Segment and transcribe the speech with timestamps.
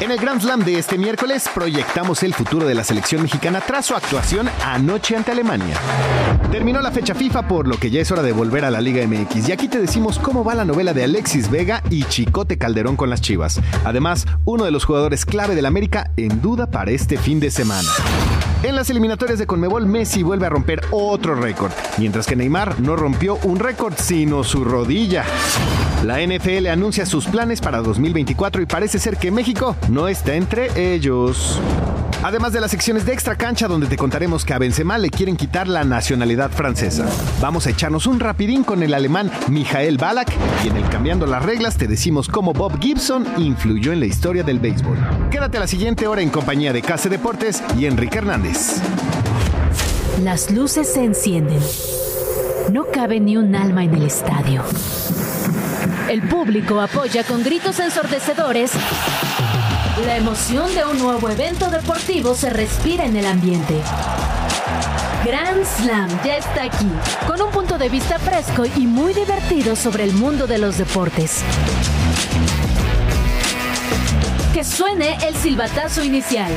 [0.00, 3.84] En el Grand Slam de este miércoles proyectamos el futuro de la selección mexicana tras
[3.84, 5.76] su actuación anoche ante Alemania.
[6.50, 9.06] Terminó la fecha FIFA por lo que ya es hora de volver a la Liga
[9.06, 12.96] MX y aquí te decimos cómo va la novela de Alexis Vega y Chicote Calderón
[12.96, 13.60] con las Chivas.
[13.84, 17.90] Además, uno de los jugadores clave del América en duda para este fin de semana.
[18.62, 22.94] En las eliminatorias de Conmebol, Messi vuelve a romper otro récord, mientras que Neymar no
[22.94, 25.24] rompió un récord sino su rodilla.
[26.04, 30.92] La NFL anuncia sus planes para 2024 y parece ser que México no está entre
[30.92, 31.58] ellos.
[32.22, 35.36] Además de las secciones de extra cancha donde te contaremos que a Benzema le quieren
[35.36, 37.06] quitar la nacionalidad francesa.
[37.40, 40.30] Vamos a echarnos un rapidín con el alemán Mijael Balak
[40.62, 44.42] y en el Cambiando las Reglas te decimos cómo Bob Gibson influyó en la historia
[44.42, 44.98] del béisbol.
[45.30, 48.82] Quédate a la siguiente hora en compañía de Case Deportes y Enrique Hernández.
[50.22, 51.60] Las luces se encienden.
[52.70, 54.62] No cabe ni un alma en el estadio.
[56.10, 58.72] El público apoya con gritos ensordecedores
[60.06, 63.74] la emoción de un nuevo evento deportivo se respira en el ambiente.
[65.24, 66.88] Grand Slam ya está aquí,
[67.26, 71.42] con un punto de vista fresco y muy divertido sobre el mundo de los deportes.
[74.54, 76.52] Que suene el silbatazo inicial.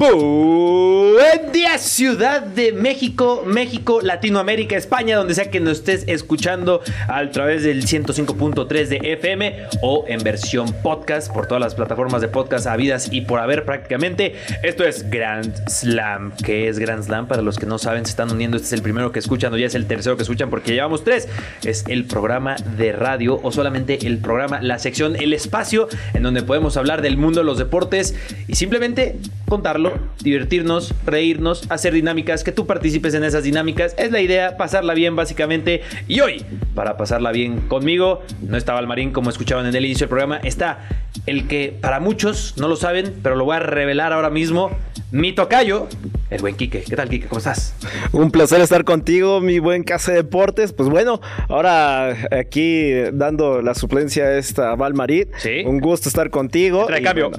[0.00, 7.30] Buen día, Ciudad de México, México, Latinoamérica, España, donde sea que nos estés escuchando a
[7.30, 12.66] través del 105.3 de FM o en versión podcast por todas las plataformas de podcast
[12.66, 14.36] habidas y por haber prácticamente.
[14.62, 16.32] Esto es Grand Slam.
[16.46, 17.28] ¿Qué es Grand Slam?
[17.28, 18.56] Para los que no saben, se están uniendo.
[18.56, 21.04] Este es el primero que escuchan o ya es el tercero que escuchan porque llevamos
[21.04, 21.28] tres.
[21.62, 26.42] Es el programa de radio o solamente el programa, la sección, el espacio en donde
[26.42, 28.14] podemos hablar del mundo de los deportes
[28.48, 29.89] y simplemente contarlo
[30.22, 33.94] divertirnos, reírnos, hacer dinámicas, que tú participes en esas dinámicas.
[33.98, 35.82] Es la idea, pasarla bien básicamente.
[36.08, 40.04] Y hoy, para pasarla bien conmigo, no estaba el marín como escuchaban en el inicio
[40.04, 40.88] del programa, está
[41.26, 44.70] el que para muchos no lo saben, pero lo voy a revelar ahora mismo,
[45.12, 45.88] mi tocayo,
[46.30, 46.84] el buen Quique.
[46.88, 47.26] ¿Qué tal, Quique?
[47.26, 47.74] ¿Cómo estás?
[48.12, 50.72] Un placer estar contigo, mi buen Casa de Deportes.
[50.72, 55.28] Pues bueno, ahora aquí dando la suplencia a esta Valmarit.
[55.38, 55.62] Sí.
[55.66, 56.86] Un gusto estar contigo.
[56.86, 57.30] Trae cambio.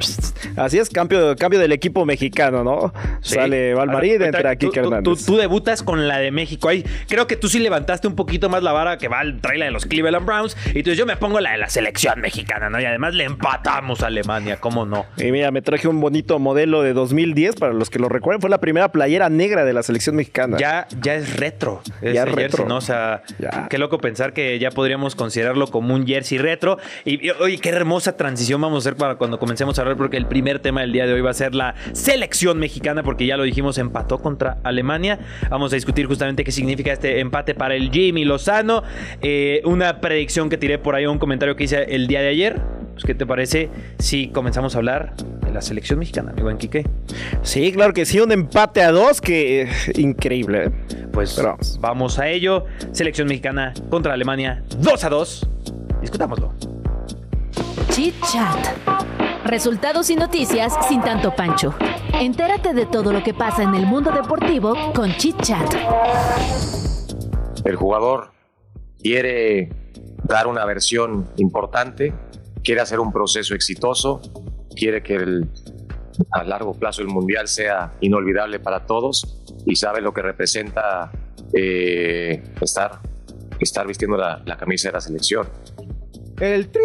[0.58, 2.94] así es, cambio, cambio del equipo mexicano, ¿no?
[3.22, 5.26] Sale Valmarit, entra Quique Hernández.
[5.26, 6.68] Tú, debutas con la de México.
[6.68, 9.66] Ahí creo que tú sí levantaste un poquito más la vara que va trae la
[9.66, 10.58] de los Cleveland Browns.
[10.66, 12.82] Y entonces yo me pongo la de la selección mexicana, ¿no?
[12.82, 15.06] Y además le empatamos a Alemania, ¿cómo no?
[15.18, 18.42] Y mira, me traje un bonito modelo de 2010 para los que lo recuerden.
[18.42, 20.58] Fue la primera playera negra de la selección mexicana.
[20.58, 21.82] Ya, ya es retro.
[22.02, 22.66] ya es retro.
[22.66, 22.78] ¿no?
[22.78, 23.24] O sea,
[23.70, 26.78] qué loco pensar que ya podríamos considerarlo como un jersey retro.
[27.06, 30.26] Y, oye, qué hermosa transición vamos a hacer para cuando comencemos a hablar, porque el
[30.26, 33.44] primer tema del día de hoy va a ser la selección mexicana, porque ya lo
[33.44, 35.20] dijimos, empató contra Alemania.
[35.50, 38.84] Vamos a discutir justamente qué significa este empate para el Jimmy Lozano.
[39.22, 42.62] Eh, una predicción que tiré por ahí, un comentario que hice el día de ayer.
[42.94, 43.70] Pues, ¿qué te parece
[44.00, 46.86] si comenzamos a hablar de la selección mexicana, mi buen Quique?
[47.42, 50.66] Sí, claro que sí, un empate a dos que increíble.
[50.66, 50.72] ¿eh?
[51.12, 51.42] Pues
[51.80, 52.66] vamos a ello.
[52.92, 55.50] Selección mexicana contra Alemania, 2 a 2.
[56.02, 56.54] Discutámoslo.
[57.90, 58.68] Chit Chat.
[59.46, 61.74] Resultados y noticias sin tanto pancho.
[62.14, 65.74] Entérate de todo lo que pasa en el mundo deportivo con Chit Chat.
[67.66, 68.32] El jugador
[69.02, 69.70] quiere
[70.24, 72.14] dar una versión importante,
[72.64, 74.22] quiere hacer un proceso exitoso,
[74.76, 75.42] quiere que
[76.32, 81.12] a largo plazo el Mundial sea inolvidable para todos y sabe lo que representa
[81.54, 83.00] eh, estar,
[83.60, 85.48] estar vistiendo la, la camisa de la selección.
[86.40, 86.82] El tri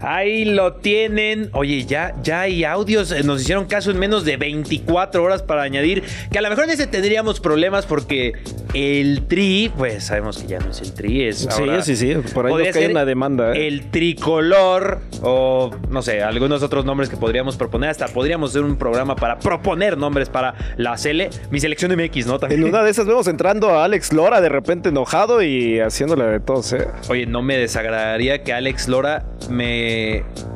[0.00, 1.50] Ahí lo tienen.
[1.52, 3.12] Oye, ya, ya hay audios.
[3.12, 6.02] Eh, nos hicieron caso en menos de 24 horas para añadir.
[6.30, 8.32] Que a lo mejor en ese tendríamos problemas porque
[8.74, 11.24] el tri, pues sabemos que ya no es el tri.
[11.24, 12.14] Es sí, sí, sí.
[12.32, 13.52] Por ahí nos cae una demanda.
[13.52, 13.66] ¿eh?
[13.66, 17.90] El tricolor o no sé, algunos otros nombres que podríamos proponer.
[17.90, 21.30] Hasta podríamos hacer un programa para proponer nombres para la Cele.
[21.50, 22.38] Mi selección MX, ¿no?
[22.38, 22.62] También.
[22.62, 26.40] En una de esas vemos entrando a Alex Lora de repente enojado y haciéndole de
[26.40, 26.86] todos, ¿eh?
[27.08, 29.89] Oye, no me desagradaría que Alex Lora me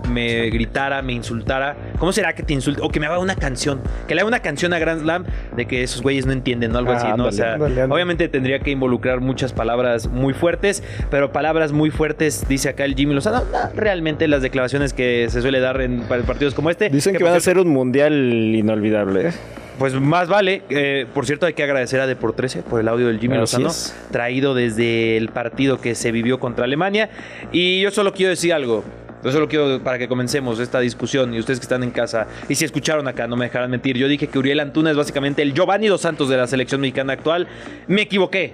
[0.08, 1.76] me, gritara, me insultara.
[1.98, 2.80] ¿Cómo será que te insulte?
[2.82, 3.80] O que me haga una canción.
[4.06, 5.24] Que le haga una canción a Grand Slam
[5.56, 6.78] de que esos güeyes no entienden, ¿no?
[6.78, 7.26] Algo así, ¿no?
[7.26, 12.68] o sea, obviamente tendría que involucrar muchas palabras muy fuertes, pero palabras muy fuertes, dice
[12.68, 13.42] acá el Jimmy Lozano.
[13.74, 16.90] realmente las declaraciones que se suele dar en partidos como este.
[16.90, 19.28] Dicen que, van a ser un mundial inolvidable.
[19.28, 19.32] ¿eh?
[19.78, 20.62] Pues más vale.
[20.68, 23.70] Eh, por cierto, hay que agradecer a Deport 13 por el audio del Jimmy Lozano,
[24.10, 27.10] traído desde el partido que se vivió contra Alemania.
[27.52, 28.84] Y yo solo quiero decir algo
[29.24, 32.56] Yo solo quiero para que comencemos esta discusión y ustedes que están en casa y
[32.56, 33.96] si escucharon acá, no me dejarán mentir.
[33.96, 37.14] Yo dije que Uriel Antuna es básicamente el Giovanni Dos Santos de la selección mexicana
[37.14, 37.48] actual.
[37.86, 38.52] Me equivoqué.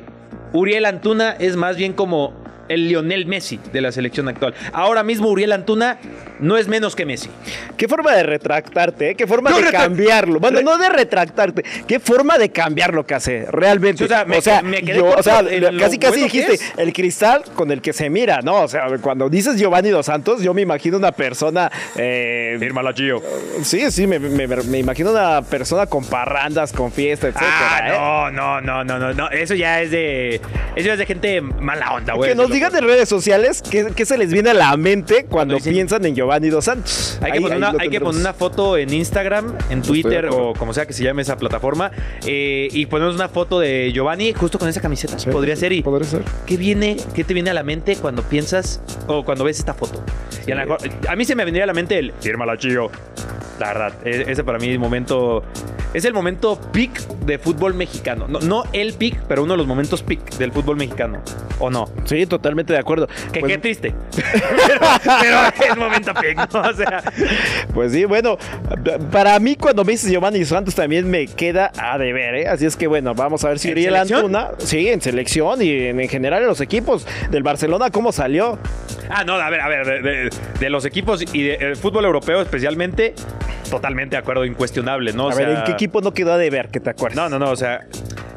[0.52, 2.39] Uriel Antuna es más bien como
[2.70, 4.54] el Lionel Messi de la selección actual.
[4.72, 5.98] Ahora mismo Uriel Antuna
[6.38, 7.28] no es menos que Messi.
[7.76, 9.14] Qué forma de retractarte, ¿eh?
[9.14, 10.40] qué forma de cambiarlo.
[10.40, 14.04] Bueno, no de retractarte, qué forma de cambiar lo que hace realmente.
[14.04, 14.24] o sea,
[14.62, 15.42] me, quedé o sea
[15.78, 18.62] casi casi dijiste el cristal con el que se mira, ¿no?
[18.62, 21.70] O sea, cuando dices Giovanni dos Santos, yo me imagino una persona.
[21.96, 23.20] Eh, Fírmala, Gio.
[23.62, 24.16] Sí, sí, me,
[24.78, 27.38] imagino una persona con parrandas, con fiesta, etc.
[27.40, 27.92] Ah, ¿eh?
[28.32, 30.36] no, no, no, no, no, Eso ya es de.
[30.76, 32.30] Eso ya es de gente mala onda, güey.
[32.30, 36.04] Que nos digan en redes sociales qué, se les viene a la mente cuando, piensan
[36.04, 37.18] en Giovanni Dos Santos.
[37.22, 37.56] Hay que, poner,
[38.02, 41.90] una, foto en Instagram, en Twitter o como sea que se llame esa plataforma
[42.26, 45.16] eh, y ponemos una foto de Giovanni justo con esa camiseta.
[45.32, 45.72] podría ser.
[45.72, 46.22] Y, podría ser.
[46.44, 50.04] ¿Qué viene, qué te viene a la mente cuando piensas o cuando ves esta foto?
[51.08, 52.90] a, mí se me vendría a la mente el la Chio.
[53.60, 55.44] La verdad, e, ese para mí momento
[55.92, 58.26] es el momento peak de fútbol mexicano.
[58.26, 61.20] No, no el peak, pero uno de los momentos peak del fútbol mexicano.
[61.58, 61.90] ¿O no?
[62.04, 63.06] Sí, totalmente de acuerdo.
[63.32, 63.94] Que pues qué triste.
[65.20, 67.02] pero, es momento peak, O sea.
[67.74, 68.38] Pues sí, bueno,
[69.10, 72.48] para mí cuando me dices Giovanni Santos también me queda a deber, ¿eh?
[72.48, 76.08] Así es que bueno, vamos a ver si Uriel Antuna, sí, en selección y en,
[76.08, 78.58] general en los equipos del Barcelona, ¿cómo salió?
[79.10, 83.14] Ah, no, a ver, a ver, de, los equipos y del fútbol europeo especialmente,
[83.70, 85.30] totalmente de acuerdo, incuestionable, ¿no?
[85.30, 87.16] a ver, ¿en qué equipo no quedó a deber que te acuerdas?
[87.16, 87.86] No, no, no, o sea,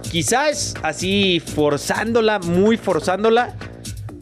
[0.01, 3.54] quizás así forzándola, muy forzándola,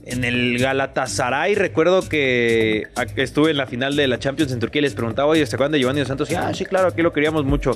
[0.05, 4.83] en el Galatasaray recuerdo que estuve en la final de la Champions en Turquía y
[4.83, 6.31] les preguntaba, oye, ¿se acuerdan de Giovanni Dos Santos?
[6.31, 7.71] Y, ah, sí, claro, aquí lo queríamos mucho.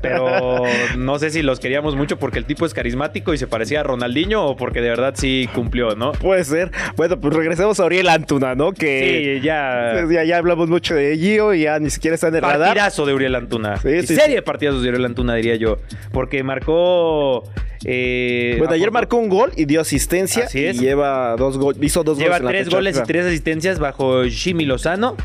[0.00, 0.62] Pero
[0.96, 3.82] no sé si los queríamos mucho porque el tipo es carismático y se parecía a
[3.82, 6.12] Ronaldinho o porque de verdad sí cumplió, ¿no?
[6.12, 6.70] Puede ser.
[6.96, 8.72] Bueno, pues regresemos a Uriel Antuna, ¿no?
[8.72, 10.06] Que sí, ya...
[10.24, 10.36] ya...
[10.38, 12.68] hablamos mucho de Gio y ya ni siquiera está en el radar.
[12.68, 13.76] Partidazo de Uriel Antuna.
[13.76, 15.78] Sí, sí, serie de partidazos de Uriel Antuna, diría yo.
[16.12, 17.44] Porque marcó...
[17.84, 20.44] Eh, bueno, ayer marcó un gol y dio asistencia.
[20.44, 20.76] Así es.
[20.76, 21.82] Y lleva dos goles.
[21.82, 25.16] Hizo dos lleva tres goles y tres asistencias bajo Jimmy Lozano.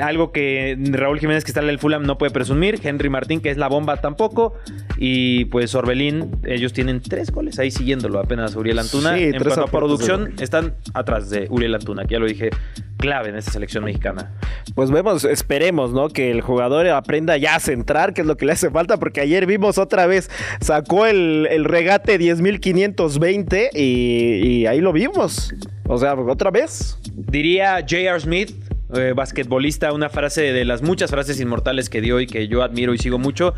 [0.00, 2.80] Algo que Raúl Jiménez, que está en el Fulham, no puede presumir.
[2.82, 4.54] Henry Martín, que es la bomba, tampoco.
[4.98, 9.18] Y pues Orbelín, ellos tienen tres goles ahí siguiéndolo apenas Uriel Antuna.
[9.18, 12.50] en cuanto a producción, están atrás de Uriel Antuna, que ya lo dije,
[12.96, 14.32] clave en esta selección mexicana.
[14.74, 16.08] Pues vemos, esperemos, ¿no?
[16.08, 19.20] Que el jugador aprenda ya a centrar, que es lo que le hace falta, porque
[19.20, 20.30] ayer vimos otra vez,
[20.60, 25.52] sacó el, el regate 10.520 y, y ahí lo vimos.
[25.88, 26.98] O sea, otra vez.
[27.14, 28.20] Diría J.R.
[28.20, 28.52] Smith,
[28.94, 32.94] eh, basquetbolista, una frase de las muchas frases inmortales que dio y que yo admiro
[32.94, 33.54] y sigo mucho.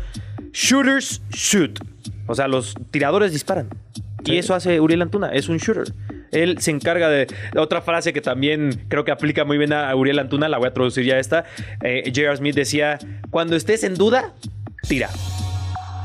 [0.51, 1.79] Shooters shoot.
[2.27, 3.69] O sea, los tiradores disparan.
[4.23, 5.93] Y eso hace Uriel Antuna, es un shooter.
[6.31, 10.19] Él se encarga de otra frase que también creo que aplica muy bien a Uriel
[10.19, 11.45] Antuna, la voy a traducir ya esta.
[11.83, 12.37] Eh, J.R.
[12.37, 12.97] Smith decía,
[13.29, 14.33] cuando estés en duda,
[14.87, 15.09] tira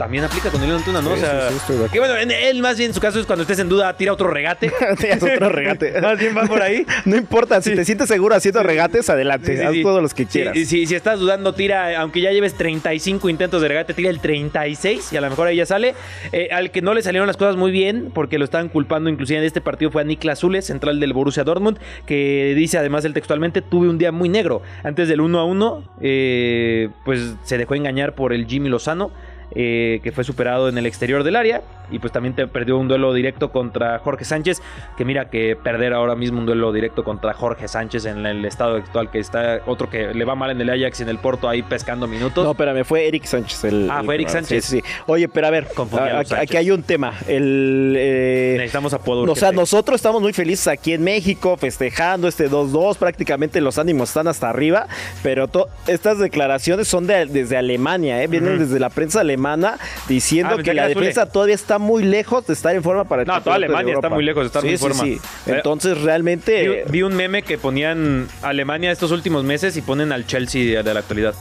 [0.00, 1.12] también aplica con el Antuna, ¿no?
[1.12, 1.50] o sea,
[1.93, 4.29] que bueno, él más bien en su caso es cuando estés en duda, tira otro
[4.29, 4.73] regate.
[4.99, 6.00] Tiras otro regate.
[6.00, 6.87] más bien va por ahí.
[7.05, 10.56] no importa, si te sientes seguro haciendo regates, adelante, haz todos los que quieras.
[10.56, 15.12] Si, si, estás dudando, tira, aunque ya lleves 35 intentos de regate, tira el 36
[15.12, 15.94] y a lo mejor ahí ya sale.
[16.32, 19.41] Eh, al que no le salieron las cosas muy bien, porque lo estaban culpando inclusive
[19.41, 23.12] en este partido, fue a Niklas Zule, central del Borussia Dortmund, que dice además él
[23.12, 24.62] textualmente, tuve un día muy negro.
[24.82, 29.11] Antes del 1 a 1, eh, pues se dejó engañar por el Jimmy Lozano
[29.55, 31.62] eh, que fue superado en el exterior del área.
[31.91, 34.62] Y pues también te perdió un duelo directo contra Jorge Sánchez.
[34.97, 38.76] Que mira que perder ahora mismo un duelo directo contra Jorge Sánchez en el estado
[38.76, 39.61] actual que está.
[39.67, 42.45] Otro que le va mal en el Ajax y en el Porto ahí pescando minutos.
[42.45, 43.64] No, espérame, fue Eric Sánchez.
[43.64, 44.64] El, ah, fue Eric Sánchez.
[44.64, 45.69] Sí, Oye, pero a ver,
[46.37, 47.14] aquí, hay un tema.
[47.26, 49.31] El, eh, Necesitamos apodo.
[49.31, 52.97] O sea, nosotros estamos muy felices aquí en México festejando este 2-2.
[52.97, 54.87] Prácticamente los ánimos están hasta arriba.
[55.23, 55.49] Pero
[55.87, 58.26] estas declaraciones son desde Alemania, ¿eh?
[58.26, 62.53] vienen desde la prensa alemana diciendo ah, que la defensa todavía está muy lejos de
[62.53, 65.03] estar en forma para el No, toda Alemania está muy lejos de estar en forma.
[65.03, 65.21] Sí.
[65.47, 70.83] Entonces realmente vi, un meme que ponían Alemania estos últimos meses y ponen al Chelsea
[70.83, 71.35] de, la actualidad.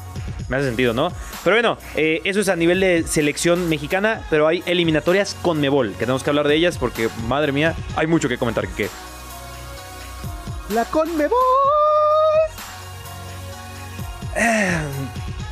[0.47, 1.11] Me hace sentido, ¿no?
[1.43, 5.91] Pero bueno, eh, eso es a nivel de selección mexicana, pero hay eliminatorias con Mebol,
[5.91, 8.67] que tenemos que hablar de ellas porque, madre mía, hay mucho que comentar.
[8.69, 8.89] ¿Qué?
[10.73, 11.37] La Conmebol.
[14.35, 14.79] Eh,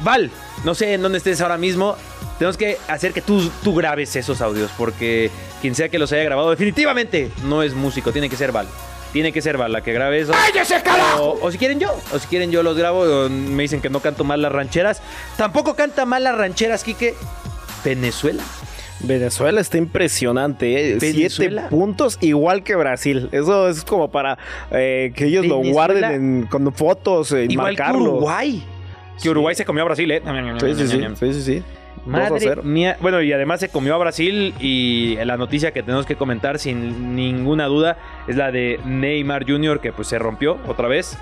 [0.01, 0.32] Val,
[0.63, 1.98] no sé en dónde estés ahora mismo
[2.38, 5.29] tenemos que hacer que tú, tú grabes esos audios, porque
[5.62, 8.67] quien sea que los haya grabado, definitivamente no es músico, tiene que ser Val.
[9.13, 10.34] Tiene que ser Val la que grabe eso.
[10.34, 11.24] ¡Cállese, carajo!
[11.41, 14.01] O, o, si quieren yo, o si quieren yo los grabo, me dicen que no
[14.01, 15.01] canto mal las rancheras.
[15.38, 17.15] Tampoco canta mal las rancheras, Quique.
[17.84, 18.44] Venezuela.
[19.00, 20.98] Venezuela está impresionante, ¿eh?
[21.00, 23.29] Siete puntos igual que Brasil.
[23.32, 24.38] Eso es como para
[24.72, 28.01] eh, que ellos lo guarden en- con fotos y Igual que marcarlo.
[28.12, 28.63] Uruguay.
[29.22, 30.22] Que Uruguay se comió a Brasil, ¿eh?
[30.60, 31.63] Sí, sí, sí, sí, sí, sí.
[31.63, 31.76] 2 a
[32.07, 32.61] Madre 0.
[32.63, 32.97] mía.
[33.01, 37.15] Bueno, y además se comió a Brasil y la noticia que tenemos que comentar sin
[37.15, 37.97] ninguna duda
[38.27, 39.79] es la de Neymar Jr.
[39.79, 41.17] que pues se rompió otra vez.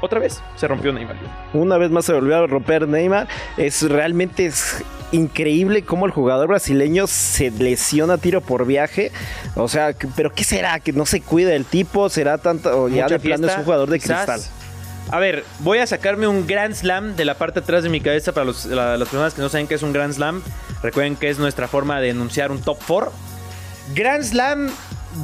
[0.00, 1.16] Otra vez se rompió Neymar.
[1.52, 3.28] Una vez más se volvió a romper Neymar.
[3.56, 9.12] Es realmente es increíble cómo el jugador brasileño se lesiona a tiro por viaje.
[9.54, 10.80] O sea, pero ¿qué será?
[10.80, 13.90] Que no se cuida el tipo, será tanto o ya de plano es un jugador
[13.90, 14.50] de quizás.
[15.12, 18.00] A ver, voy a sacarme un Grand Slam de la parte de atrás de mi
[18.00, 20.42] cabeza para los- la- las personas que no saben qué es un Grand Slam.
[20.82, 23.12] Recuerden que es nuestra forma de enunciar un top 4.
[23.94, 24.70] Grand Slam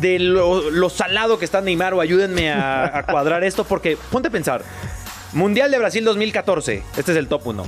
[0.01, 4.29] de lo, lo salado que está Neymar o ayúdenme a, a cuadrar esto porque ponte
[4.29, 4.63] a pensar.
[5.33, 6.83] Mundial de Brasil 2014.
[6.99, 7.65] Este es el top 1.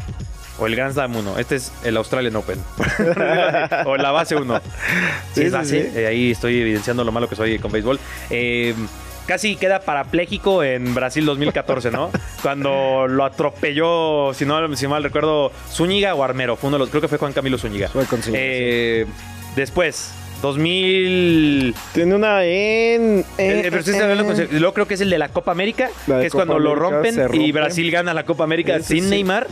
[0.58, 1.38] O el Grand Slam 1.
[1.38, 2.58] Este es el Australian Open.
[3.86, 4.60] o la base 1.
[4.60, 5.90] Sí, Sí, es base.
[5.90, 5.98] sí.
[5.98, 7.98] Eh, ahí estoy evidenciando lo malo que soy con béisbol.
[8.28, 8.74] Eh,
[9.30, 12.10] casi queda parapléjico en Brasil 2014, ¿no?
[12.42, 16.56] Cuando lo atropelló, si no si mal recuerdo, Zúñiga o Armero.
[16.56, 17.88] Fue uno de los, creo que fue Juan Camilo Zúñiga.
[17.90, 19.06] Fue con Zúñiga, Eh,
[19.54, 21.76] Después, 2000.
[21.92, 23.24] Tiene una en.
[23.38, 26.46] Eh, pero luego creo que es el de la Copa América, La que es Copa
[26.46, 27.52] cuando lo rompen y.
[27.52, 29.10] Brasil gana la Copa América sin sí.
[29.10, 29.46] Neymar.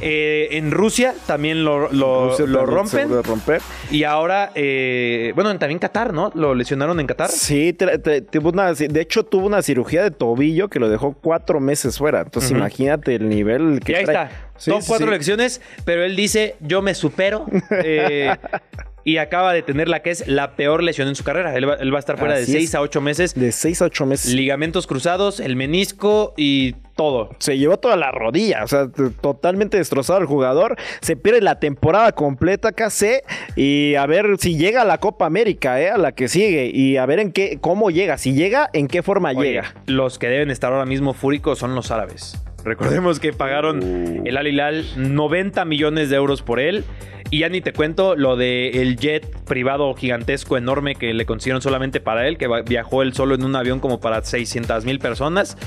[0.00, 3.08] Eh, en Rusia también lo, lo- Rusia lo también rompen.
[3.10, 3.62] de romper.
[3.90, 6.30] Y ahora, eh, bueno, también Qatar, ¿no?
[6.34, 7.30] Lo lesionaron en Qatar.
[7.30, 11.60] Sí, tra- tuvo una- de hecho tuvo una cirugía de tobillo que lo dejó cuatro
[11.60, 12.20] meses fuera.
[12.22, 14.24] Entonces imagínate el nivel que Y ahí trae.
[14.26, 14.47] está.
[14.58, 15.12] Sí, sí, cuatro sí.
[15.12, 17.46] lecciones, pero él dice, yo me supero.
[17.70, 18.34] eh,
[19.04, 21.56] y acaba de tener la que es la peor lesión en su carrera.
[21.56, 22.74] Él va, él va a estar fuera Así de 6 es.
[22.74, 23.34] a 8 meses.
[23.34, 24.34] De seis a ocho meses.
[24.34, 27.30] Ligamentos cruzados, el menisco y todo.
[27.38, 28.88] se llevó toda la rodilla, o sea,
[29.20, 30.76] totalmente destrozado el jugador.
[31.00, 33.22] Se pierde la temporada completa, KC,
[33.56, 35.88] y a ver si llega a la Copa América, ¿eh?
[35.90, 39.02] a la que sigue, y a ver en qué, cómo llega, si llega, en qué
[39.04, 39.74] forma Oye, llega.
[39.86, 42.36] Los que deben estar ahora mismo fúricos son los árabes.
[42.64, 46.84] Recordemos que pagaron el Al Hilal 90 millones de euros por él.
[47.30, 51.60] Y ya ni te cuento lo de el jet privado gigantesco enorme que le consiguieron
[51.60, 55.58] solamente para él, que viajó él solo en un avión como para 600 mil personas.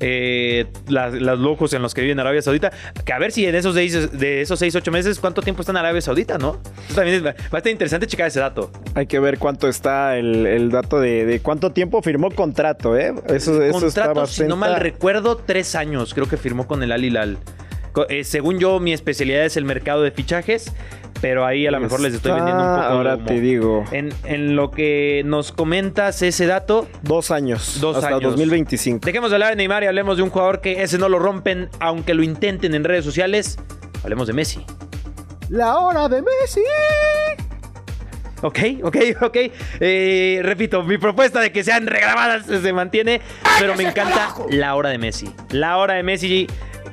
[0.00, 2.70] Eh, las, los lujos en los que vive en Arabia Saudita.
[3.04, 5.72] Que a ver si en esos seis, de esos 6, 8 meses, ¿cuánto tiempo está
[5.72, 6.60] en Arabia Saudita, no?
[6.86, 8.70] Eso también es- va a estar interesante checar ese dato.
[8.94, 13.12] Hay que ver cuánto está el, el dato de, de cuánto tiempo firmó contrato, ¿eh?
[13.28, 16.92] Eso, eso está Contrato, si no mal recuerdo, tres años creo que firmó con el
[16.92, 17.38] Al Hilal.
[18.08, 20.72] Eh, según yo, mi especialidad es el mercado de fichajes,
[21.20, 23.24] pero ahí a lo mejor les estoy vendiendo un poco de Ahora humo.
[23.26, 28.22] te digo, En, en lo que nos comentas ese dato, dos años, Dos hasta años.
[28.22, 29.04] 2025.
[29.04, 31.68] dejemos de hablar de Neymar y hablemos de un jugador que ese no lo rompen,
[31.80, 33.58] aunque lo intenten en redes sociales.
[34.02, 34.64] Hablemos de Messi.
[35.48, 36.60] La hora de Messi.
[38.40, 39.36] Ok, ok, ok.
[39.80, 43.20] Eh, repito, mi propuesta de que sean regrabadas se mantiene,
[43.58, 45.28] pero me encanta la hora de Messi.
[45.50, 46.46] La hora de Messi,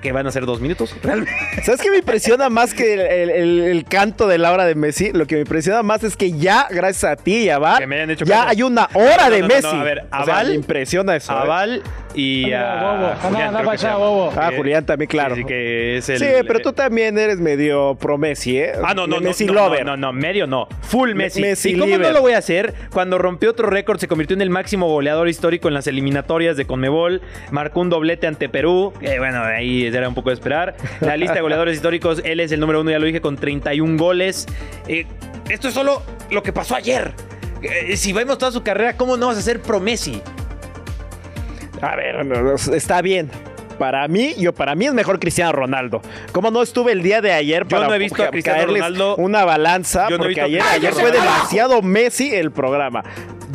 [0.05, 1.33] que van a ser dos minutos, realmente.
[1.63, 4.75] ¿Sabes qué me impresiona más que el, el- el- el canto de la hora de
[4.75, 5.11] Messi?
[5.11, 7.87] Lo que me impresiona más es que ya, gracias a ti y a Val, Que
[7.87, 8.49] me hayan hecho ya caso.
[8.49, 9.75] hay una hora No, de no, no, Messi.
[9.75, 11.33] no, a ver, O sea, Aval- me impresiona eso.
[11.33, 11.35] ¿eh?
[11.39, 11.81] Aval
[12.13, 14.39] y a Julián, creo que.
[14.39, 15.35] Ah, Eh, Julián también, claro.
[15.35, 18.73] Sí, sí, que es el, Sí, pero tú también eres medio pro Messi, ¿eh?
[18.83, 19.85] Ah, no, no, no, Messi no, lover.
[19.85, 20.67] no, no, no, medio no.
[20.83, 21.41] Full Messi.
[21.41, 22.01] Messi ¿Y cómo liver.
[22.07, 22.73] no lo voy a hacer?
[22.93, 26.65] Cuando rompió otro récord, se convirtió en el máximo goleador histórico en las eliminatorias de
[26.65, 27.21] Conmebol.
[27.51, 28.93] Marcó un doblete ante Perú.
[28.99, 30.75] Que bueno, ahí era un poco de esperar.
[31.01, 33.97] La lista de goleadores históricos, él es el número uno, ya lo dije, con 31
[33.97, 34.45] goles.
[34.87, 35.05] Eh,
[35.49, 37.13] esto es solo lo que pasó ayer.
[37.61, 40.21] Eh, si vemos toda su carrera, ¿cómo no vas a ser pro Messi?
[41.81, 42.25] A ver,
[42.73, 43.29] está bien.
[43.77, 46.01] Para mí, yo para mí es mejor Cristiano Ronaldo.
[46.31, 49.43] ¿Cómo no estuve el día de ayer para no he visto a Cristiano Ronaldo- una
[49.43, 50.07] balanza?
[50.09, 53.03] Yo no he porque visto a ayer, ayer fue demasiado Messi el programa.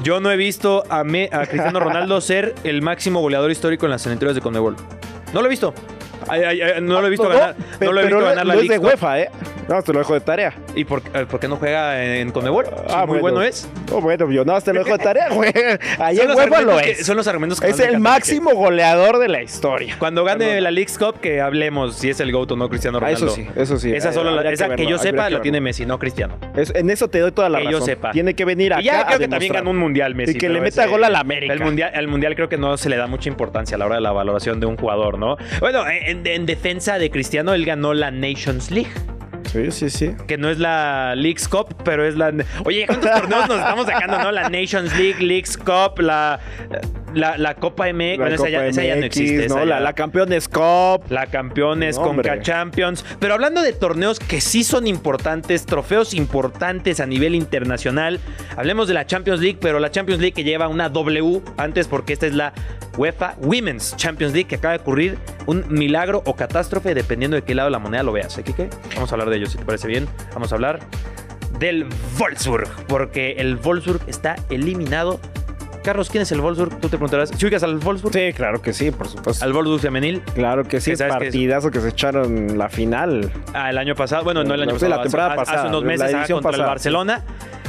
[0.03, 3.93] Yo no he visto a, Me- a Cristiano Ronaldo ser el máximo goleador histórico en
[3.93, 4.77] las eliminatorias de Conmebol.
[5.33, 5.73] No lo he visto.
[6.31, 7.57] Ay, ay, ay, no lo he visto No, ganar.
[7.81, 8.79] No lo he visto ganar la no es de.
[8.79, 9.31] UEFA, ¿eh?
[9.69, 10.53] No, te lo dejo de tarea.
[10.75, 12.67] ¿Y por, eh, por qué no juega en Conmebol?
[12.89, 13.69] Si muy bueno es.
[13.93, 15.53] Oh, bueno, yo no, te lo dejo de tarea, güey.
[16.01, 17.07] Ayer los UEFA lo argumentos que- es.
[17.07, 19.95] son los argumentos que Es el máximo goleador de la historia.
[19.99, 20.65] Cuando gane Perdón.
[20.65, 23.27] la Leagues Cup, que hablemos si es el GOAT o no Cristiano Ah, Ronaldo.
[23.27, 23.93] eso sí, eso sí.
[23.95, 25.61] Esa, Eh, solo la- esa que yo sepa que la tiene.
[25.61, 26.37] Messi, no Cristiano.
[26.57, 28.11] Es- en eso te doy toda la Que yo sepa.
[28.13, 30.33] Tiene que venir acá Y ya a creo que también ganó un mundial Messi.
[30.37, 31.53] Y que le meta gol a la América.
[31.53, 33.97] El mundial, al mundial creo que no se le da mucha importancia a la hora
[33.97, 35.37] de la valoración de un jugador, ¿no?
[35.61, 38.91] Bueno, en, en defensa de Cristiano, él ganó la Nations League.
[39.53, 40.13] Sí, sí, sí.
[40.29, 42.33] Que no es la Leagues Cup, pero es la.
[42.65, 44.31] Oye, ¿cuántos torneos nos estamos sacando, no?
[44.31, 46.39] La Nations League, Leagues Cup, la.
[47.15, 49.49] La, la Copa MX, bueno, esa, ya, Copa esa ya no existe.
[49.49, 49.65] ¿no?
[49.65, 51.03] La, ya- la Campeones Cup.
[51.11, 52.05] la Campeones, No.
[52.05, 53.05] Conca Champions.
[53.19, 58.21] Pero hablando de torneos que sí son importantes, trofeos importantes a nivel internacional,
[58.57, 62.13] hablemos de la Champions League, pero la Champions League que lleva una W antes porque
[62.13, 62.53] esta es la
[62.97, 67.55] UEFA Women's Champions League que acaba de ocurrir un milagro o catástrofe dependiendo de qué
[67.55, 68.37] lado de la moneda lo veas.
[68.39, 68.69] ¿eh, Kike?
[68.95, 70.07] Vamos a hablar de ello, si te parece bien.
[70.35, 70.81] Vamos a hablar
[71.59, 71.87] del
[72.19, 75.21] Wolfsburg, porque el Wolfsburg está eliminado.
[75.83, 76.71] Carlos, ¿quién es el Wolfsburg?
[76.79, 77.31] Tú te preguntarás.
[77.31, 78.13] ¿Si ubicas al Wolfsburg?
[78.13, 79.43] Sí, claro que sí, por supuesto.
[79.45, 80.21] Al Wolfsburg femenil.
[80.35, 83.31] Claro que sí, sabes que es- partidazo que se echaron la final.
[83.55, 85.69] Ah, el año pasado, bueno, no el año Sí, la pasado, temporada hace, hace pasada,
[85.71, 86.69] unos la meses edición contra el.
[86.69, 87.23] Barcelona.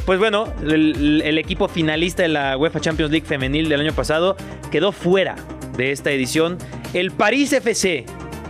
[0.06, 4.36] Pues bueno, el, el equipo finalista de la UEFA Champions League femenil del año pasado
[4.72, 5.36] quedó fuera
[5.78, 6.58] de esta edición.
[6.94, 8.06] El París FC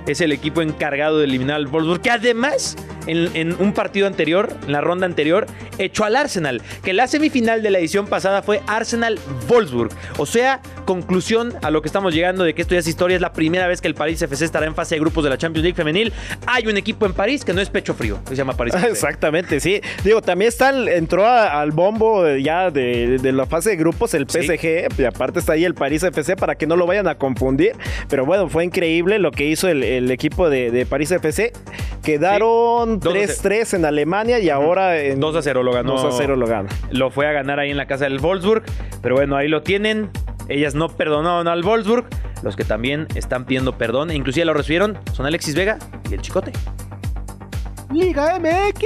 [0.07, 2.77] es el equipo encargado de eliminar al Wolfsburg, que además
[3.07, 5.45] en, en un partido anterior, en la ronda anterior,
[5.77, 9.91] echó al Arsenal, que la semifinal de la edición pasada fue Arsenal-Wolfsburg.
[10.17, 13.21] O sea, conclusión a lo que estamos llegando de que esto ya es historia, es
[13.21, 15.63] la primera vez que el París FC estará en fase de grupos de la Champions
[15.63, 16.11] League femenil.
[16.47, 18.89] Hay un equipo en París que no es pecho frío, que se llama París FC.
[18.91, 19.81] Exactamente, sí.
[20.03, 24.13] Digo, también está el- entró a- al bombo ya de, de la fase de grupos
[24.13, 24.39] el Sí.
[24.43, 27.73] PSG, y aparte está ahí el París FC para que no lo vayan a confundir.
[28.09, 31.53] Pero bueno, fue increíble lo que hizo el, el equipo de, de París FC.
[32.03, 35.93] Quedaron a 3-3 en Alemania y ahora en 2 a 0 lo ganó.
[35.93, 36.69] 2 a 0 lo gana.
[36.91, 38.63] Lo fue a ganar ahí en la casa del Wolfsburg.
[39.01, 40.09] Pero bueno, ahí lo tienen.
[40.49, 42.05] Ellas no perdonaron al Wolfsburg.
[42.43, 45.77] Los que también están pidiendo perdón, e inclusive lo recibieron, son Alexis Vega
[46.09, 46.51] y el Chicote.
[47.93, 48.85] Liga MX.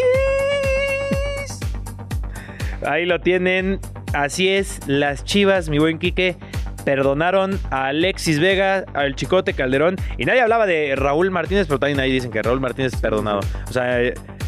[2.86, 3.80] Ahí lo tienen.
[4.14, 6.38] Así es, las chivas, mi buen Quique,
[6.86, 9.98] perdonaron a Alexis Vega, al Chicote Calderón.
[10.18, 13.42] Y nadie hablaba de Raúl Martínez, pero también ahí dicen que Raúl Martínez es perdonado.
[13.68, 14.00] O sea,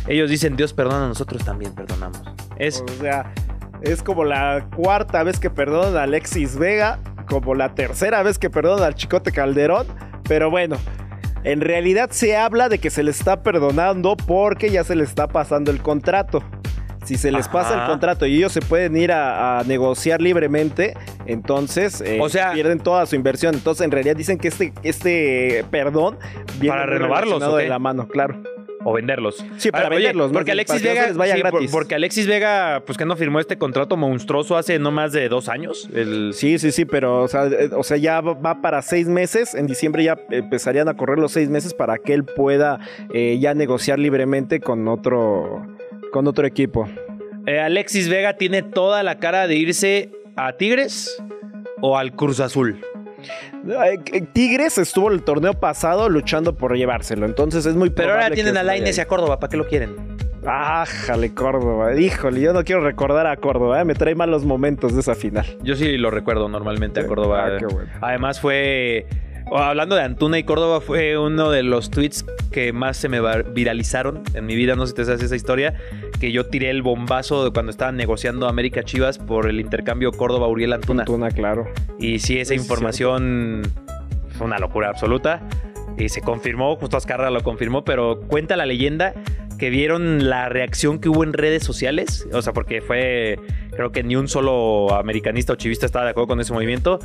[0.07, 2.21] ellos dicen Dios perdona, nosotros también perdonamos.
[2.57, 3.33] Es O sea,
[3.81, 8.49] es como la cuarta vez que perdonan a Alexis Vega, como la tercera vez que
[8.49, 9.87] perdonan al Chicote Calderón,
[10.27, 10.77] pero bueno.
[11.43, 15.27] En realidad se habla de que se le está perdonando porque ya se le está
[15.27, 16.43] pasando el contrato.
[17.07, 20.93] Si se les pasa el contrato y ellos se pueden ir a, a negociar libremente,
[21.25, 23.55] entonces eh, O sea- pierden toda su inversión.
[23.55, 26.17] Entonces en realidad dicen que este, este perdón
[26.59, 28.41] viene Para renovarlos, de la mano, claro.
[28.83, 29.45] o venderlos.
[29.57, 31.71] Sí, para Ah, oye, venderlos, más Porque Alexis para Vega, les vaya sí, por- gratis.
[31.71, 35.49] porque Alexis Vega, pues que no firmó este contrato monstruoso hace no más de dos
[35.49, 35.89] años.
[35.93, 39.07] El, Sí, sí, sí, pero o sea, eh, o sea, ya va- va para seis
[39.07, 39.53] meses.
[39.55, 42.79] En diciembre ya empezarían a correr los seis meses para que él pueda
[43.13, 45.65] eh, ya negociar libremente con otro,
[46.11, 46.87] con otro equipo.
[47.45, 51.21] Eh, Alexis Vega tiene toda la cara de irse a Tigres
[51.81, 52.81] o al Cruz Azul.
[53.67, 58.57] Eh, Tigres estuvo el torneo pasado luchando por llevárselo, entonces es muy Pero ahora tienen
[58.57, 60.17] a Lainez y a Córdoba, ¿para qué lo quieren?
[60.45, 61.93] Ájale, Córdoba.
[61.99, 65.45] Híjole, yo no quiero recordar a Córdoba, eh, me trae malos momentos de esa final.
[65.61, 67.07] Yo sí lo recuerdo normalmente a.
[67.07, 67.45] Córdoba.
[67.45, 67.89] Ah, qué bueno.
[68.01, 69.05] Además fue...
[69.51, 73.19] Hablando de Antuna y Córdoba, fue uno de los tweets que más se me
[73.53, 74.75] viralizaron en mi vida.
[74.75, 75.73] No sé si te sabes esa historia.
[76.19, 80.73] Que yo tiré el bombazo de cuando estaban negociando América Chivas por el intercambio Córdoba-Uriel
[80.73, 81.03] Antuna.
[81.03, 81.67] Antuna, claro.
[81.99, 83.63] Y sí, esa Es información
[84.37, 85.41] fue una locura absoluta.
[85.97, 89.13] Y se confirmó, justo Azcarra lo confirmó, pero cuenta la leyenda
[89.57, 92.27] que vieron la reacción que hubo en redes sociales.
[92.33, 93.39] O sea, porque fue,
[93.71, 96.99] creo que ni un solo americanista o chivista estaba de acuerdo con ese movimiento.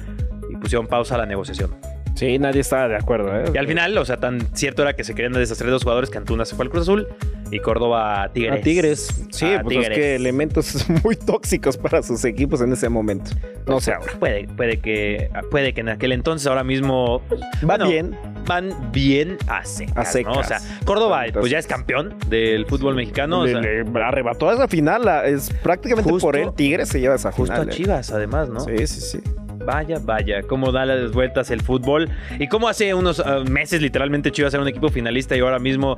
[0.51, 1.75] Y pusieron pausa a la negociación.
[2.23, 3.45] Sí, nadie estaba de acuerdo, ¿eh?
[3.53, 6.09] Y al final, o sea, tan cierto era que se querían deshacer de dos jugadores
[6.09, 7.09] que Antuna se fue al Cruz Azul
[7.51, 8.61] y Córdoba a Tigres.
[8.61, 9.25] A Tigres.
[9.31, 9.99] Sí, A pues es Tigres.
[9.99, 13.33] que elementos muy tóxicos para sus equipos en ese momento.
[13.67, 14.13] No sé ahora.
[14.21, 17.23] Puede, puede que, puede que en aquel entonces, ahora mismo.
[17.29, 18.17] pues, Va bueno, bien.
[18.47, 20.35] Van bien a secas, A secas.
[20.35, 20.41] ¿no?
[20.41, 23.41] O sea, Córdoba, Entonces- pues ya es campeón del fútbol mexicano.
[23.41, 25.09] o le, sea, le arrebató esa final.
[25.27, 27.69] Es prácticamente Justo- por él Tigres se lleva esa justo final.
[27.69, 27.75] a eh.
[27.75, 28.61] Chivas, además, ¿no?
[28.61, 29.21] Sí, sí, sí.
[29.65, 32.09] Vaya, vaya, cómo da las vueltas el fútbol.
[32.39, 35.97] Y cómo hace unos ah, meses, literalmente, Chivas era un equipo finalista y ahora mismo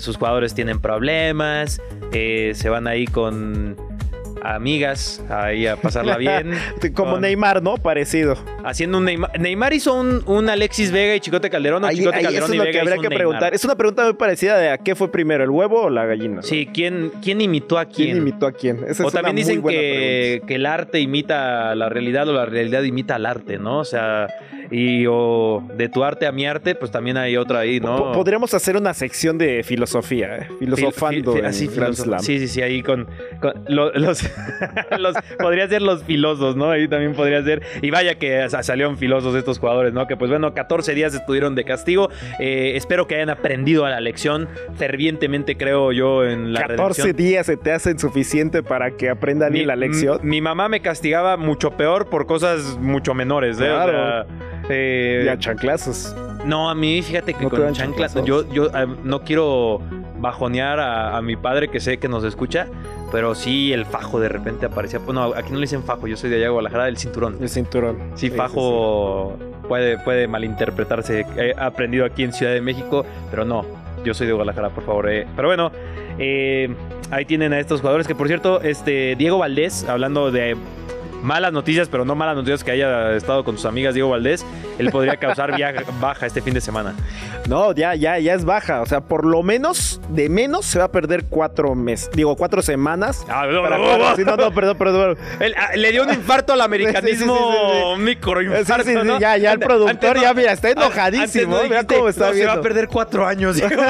[0.00, 1.80] sus jugadores tienen problemas.
[2.12, 3.76] eh, se van ahí con
[4.54, 6.52] amigas ahí a pasarla bien.
[6.94, 7.76] Como con- Neymar, ¿no?
[7.76, 8.36] Parecido.
[8.64, 9.38] Haciendo un Neymar.
[9.40, 11.84] Neymar hizo un, un Alexis Vega y Chicote Calderón.
[11.84, 13.18] o Ahí- Chicote ahí Calderón eso es y lo Vega que habría que un Neymar.
[13.18, 13.54] preguntar.
[13.54, 16.42] Es una pregunta muy parecida de a qué fue primero, el huevo o la gallina.
[16.42, 18.16] Sí, ¿quién, quién imitó a ¿Quién quién?
[18.18, 18.84] imitó a quién?
[18.88, 22.28] Esa o es también una muy dicen buena que, que el arte imita la realidad
[22.28, 23.78] o la realidad imita al arte, ¿no?
[23.78, 24.26] O sea,
[24.70, 27.96] y o de tu arte a mi arte, pues también hay otra ahí, ¿no?
[27.96, 30.48] Po- Podríamos hacer una sección de filosofía, ¿eh?
[30.58, 32.20] filosofando Fil- en Grand Slam.
[32.20, 33.06] Sí, sí, sí, ahí con,
[33.40, 34.22] con lo- los,
[34.98, 36.70] los- podría ser los filosos, ¿no?
[36.70, 37.62] Ahí también podría ser.
[37.82, 40.06] Y vaya que sa- salieron filosos estos jugadores, ¿no?
[40.06, 42.08] Que pues bueno, 14 días estuvieron de castigo.
[42.38, 44.48] Eh, espero que hayan aprendido a la lección.
[44.76, 47.16] Fervientemente creo yo en la 14 redención.
[47.26, 50.18] días se te hacen suficiente para que aprendan Mi- la lección.
[50.22, 53.70] Mi, mamá me castigaba mucho peor por cosas mucho menores, ¿eh?
[53.70, 53.92] O Claro.
[53.92, 54.26] sea,
[54.68, 56.14] eh, Ya chanclazos.
[56.44, 58.24] no, a mí fíjate que No con chanclas, chanclazos.
[58.26, 59.80] yo, yo eh, no quiero
[60.18, 62.66] bajonear a, a mi padre que sé que nos escucha,
[63.12, 64.98] pero sí el fajo de repente aparecía.
[64.98, 67.36] Bueno, aquí no le dicen fajo, yo soy de allá de Guadalajara, del cinturón.
[67.40, 67.98] El cinturón.
[68.14, 69.36] Sí, fajo
[69.68, 71.26] puede, puede malinterpretarse.
[71.36, 73.64] He aprendido aquí en Ciudad de México, pero no.
[74.04, 75.10] Yo soy de Guadalajara, por favor.
[75.10, 75.26] eh.
[75.36, 75.70] Pero bueno,
[76.18, 76.74] eh,
[77.10, 80.56] ahí tienen a estos jugadores que, por cierto, este Diego Valdés, hablando de
[81.26, 84.46] malas noticias, pero no malas noticias que haya estado con sus amigas Diego Valdés,
[84.78, 85.52] él podría causar
[86.00, 86.94] baja este fin de semana.
[87.48, 88.80] No, ya, ya, ya es baja.
[88.80, 92.10] O sea, por lo menos, de menos, se va a perder cuatro meses.
[92.12, 93.24] Digo, cuatro semanas.
[93.28, 94.16] Ah, no, Para no, jugar- no.
[94.16, 95.18] sí, no, no, perdón, perdón.
[95.58, 98.16] Ah, le dio un infarto al americanismo, Sí,
[98.84, 101.62] sí, ya, ya el productor ya, mira, está enojadísimo.
[101.62, 103.56] Mira cómo está Se va a perder cuatro años.
[103.56, 103.82] Diego.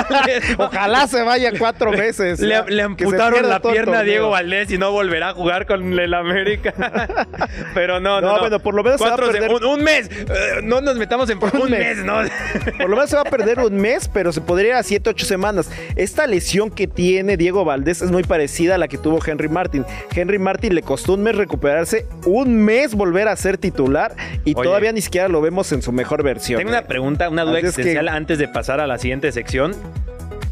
[0.59, 2.41] Ojalá se vaya cuatro meses.
[2.41, 4.31] Le, amputaron la pierna a Diego.
[4.31, 7.26] Valdés y no volverá a jugar con el América.
[7.75, 8.35] Pero no, no.
[8.35, 10.09] No, bueno, por lo menos se va a perder- un, un mes.
[10.11, 12.05] Eh, no nos metamos en un, Un mes, mes.
[12.05, 12.15] ¿no?
[12.79, 15.11] Por lo menos se va a perder un mes, pero se podría ir a 7,
[15.11, 15.71] 8 semanas.
[15.97, 19.85] Esta lesión que tiene Diego Valdés es muy parecida a la que tuvo Henry Martin.
[20.15, 24.65] Henry Martin le costó un mes recuperarse, un mes volver a ser titular y Oye.
[24.65, 26.59] todavía ni siquiera lo vemos en su mejor versión.
[26.59, 29.75] Tengo una pregunta, una duda que- existencial antes de pasar a la siguiente sección.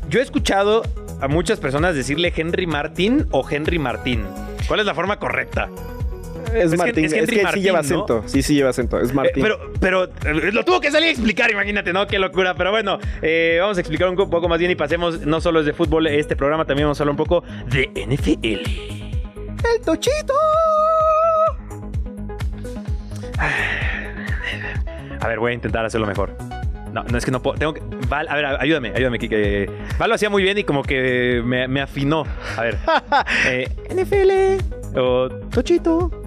[0.09, 0.83] Yo he escuchado
[1.21, 4.25] a muchas personas decirle Henry Martín o Henry Martín.
[4.69, 5.69] ¿Cuál es la forma correcta?
[6.55, 7.85] Es, Martín, es es, que Martín, sí lleva ¿no?
[7.85, 8.23] acento.
[8.27, 9.01] Sí, sí lleva acento.
[9.01, 9.43] Es Eh, Martín.
[9.43, 12.07] pero, pero eh, lo tuvo que salir a explicar, imagínate, ¿no?
[12.07, 12.55] Qué locura.
[12.55, 15.67] Pero bueno, eh, vamos a explicar un poco más bien y pasemos, no solo es
[15.67, 18.47] de fútbol, este programa también vamos a hablar un poco de NFL.
[19.75, 20.35] el tochito.
[25.21, 26.37] A ver, voy a intentar hacerlo mejor.
[26.93, 27.59] No, no es que no puedo.
[27.59, 27.83] Tengo que.
[28.09, 29.69] Val, a ver, ayúdame, ayúdame, Kike.
[29.99, 32.25] Val lo hacía muy bien y como que me, me afinó.
[32.57, 32.79] A ver.
[33.49, 34.99] eh, NFL.
[34.99, 36.24] O Tochito.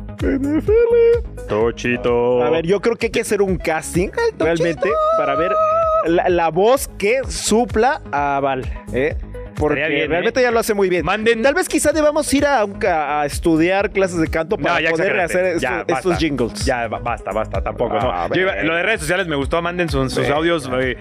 [1.47, 2.43] Tochito.
[2.43, 5.51] A ver, yo creo que hay que hacer un casting realmente para ver
[6.05, 8.63] la, la voz que supla a Val.
[8.93, 9.15] ¿eh?
[9.57, 10.43] Porque bien, realmente ¿eh?
[10.43, 11.05] ya lo hace muy bien.
[11.05, 15.45] Manden- Tal vez quizá debamos ir a, estudiar clases de canto para No, poder hacer
[15.45, 15.93] estos, Ya, basta.
[15.93, 16.65] estos jingles.
[16.65, 17.95] Ya, ba- basta, basta, tampoco.
[17.95, 18.11] no.
[18.11, 20.95] Ah, Yo lo de redes sociales me gustó, manden sus, audios eh,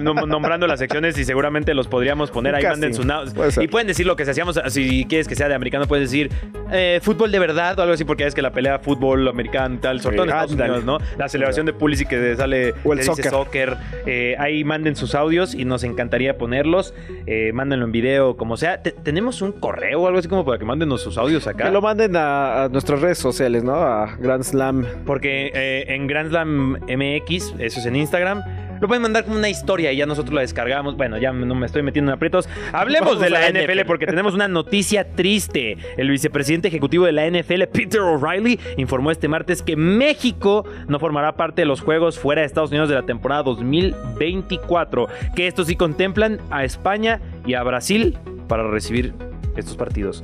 [0.00, 3.06] nom- nombrando las secciones y seguramente los podríamos poner ahí, manden sus.
[3.34, 3.64] Puede.
[3.64, 6.30] Y pueden decir lo que se hacíamos, si quieres que sea de americano, puedes decir
[6.72, 9.78] eh, fútbol de verdad o algo así, porque es que la pelea fútbol americano y
[9.78, 10.52] tal, sobre todo en Estados.
[10.52, 10.98] Unidos, ¿no?
[11.18, 13.30] La celebración de Pulisic que sale O el soccer.
[13.30, 13.76] soccer.
[14.38, 16.94] Ahí manden sus audios y nos encantaría ponerlos.
[17.52, 18.82] Mándenlo en video, como sea.
[18.82, 21.64] Te- tenemos un correo o algo así como para que manden sus audios acá.
[21.66, 23.74] Que lo manden a, a nuestras redes sociales, ¿no?
[23.74, 24.84] A Grand Slam.
[25.06, 28.42] Porque eh, en Grand Slam MX, eso es en Instagram,
[28.82, 30.96] lo pueden mandar como una historia y ya nosotros la descargamos.
[30.96, 32.48] Bueno, ya no me estoy metiendo en aprietos.
[32.72, 33.86] Hablemos de la, a la NFL NFL.
[33.86, 35.78] porque tenemos una noticia triste.
[35.96, 41.36] El vicepresidente ejecutivo de la NFL, Peter O'Reilly, informó este martes que México no formará
[41.36, 45.06] parte de los juegos fuera de Estados Unidos de la temporada 2024.
[45.36, 48.18] Que estos sí contemplan a España y a Brasil
[48.48, 49.14] para recibir
[49.56, 50.22] estos partidos.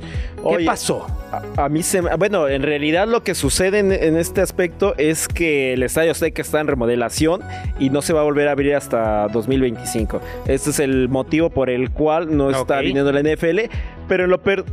[0.57, 1.05] ¿Qué pasó?
[1.31, 5.27] A, a mí se Bueno, en realidad lo que sucede en, en este aspecto es
[5.27, 7.41] que el Estadio Azteca está en remodelación
[7.79, 10.21] y no se va a volver a abrir hasta 2025.
[10.47, 12.83] Este es el motivo por el cual no está Ok.
[12.83, 13.59] viniendo la NFL,
[14.07, 14.65] pero en lo, per-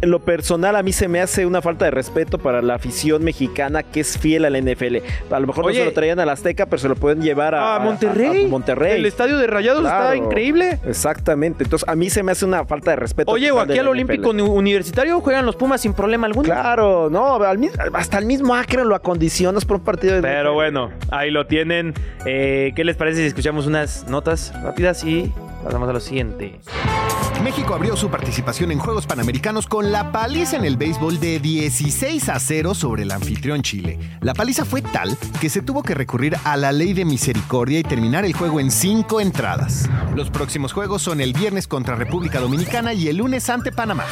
[0.00, 3.24] en lo personal a mí se me hace una falta de respeto para la afición
[3.24, 4.98] mexicana que es fiel a la NFL.
[5.30, 5.78] A lo mejor Oye.
[5.78, 8.42] no se lo traían al Azteca, pero se lo pueden llevar a, a Monterrey.
[8.44, 8.96] a- a Monterrey.
[8.98, 10.78] El estadio de Rayados está increíble.
[10.86, 11.64] Exactamente.
[11.64, 13.30] Entonces a mí se me hace una falta de respeto.
[13.32, 14.42] Oye, o aquí al Olímpico NFL.
[14.48, 16.44] Universitario juegan los Pumas sin problema alguno.
[16.44, 17.38] Claro, no,
[17.94, 21.94] hasta el mismo Akron lo acondicionas por un partido de Pero bueno, ahí lo tienen.
[22.24, 25.32] Eh, ¿Qué les parece si escuchamos unas notas rápidas y
[25.64, 26.58] pasamos a lo siguiente?
[27.42, 32.28] México abrió su participación en Juegos Panamericanos con la paliza en el béisbol de 16
[32.28, 33.98] a 0 sobre el anfitrión Chile.
[34.20, 37.82] La paliza fue tal que se tuvo que recurrir a la ley de misericordia y
[37.82, 39.88] terminar el juego en cinco entradas.
[40.14, 44.04] Los próximos juegos son el viernes contra República Dominicana y el lunes ante Panamá.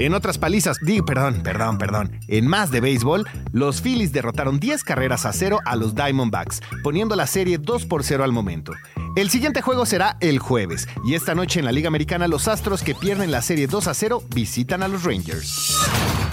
[0.00, 2.18] En otras palizas, digo, perdón, perdón, perdón.
[2.26, 7.16] En más de béisbol, los Phillies derrotaron 10 carreras a 0 a los Diamondbacks, poniendo
[7.16, 8.72] la serie 2 por 0 al momento.
[9.16, 12.82] El siguiente juego será el jueves, y esta noche en la Liga Americana los Astros
[12.82, 15.76] que pierden la serie 2 a 0 visitan a los Rangers.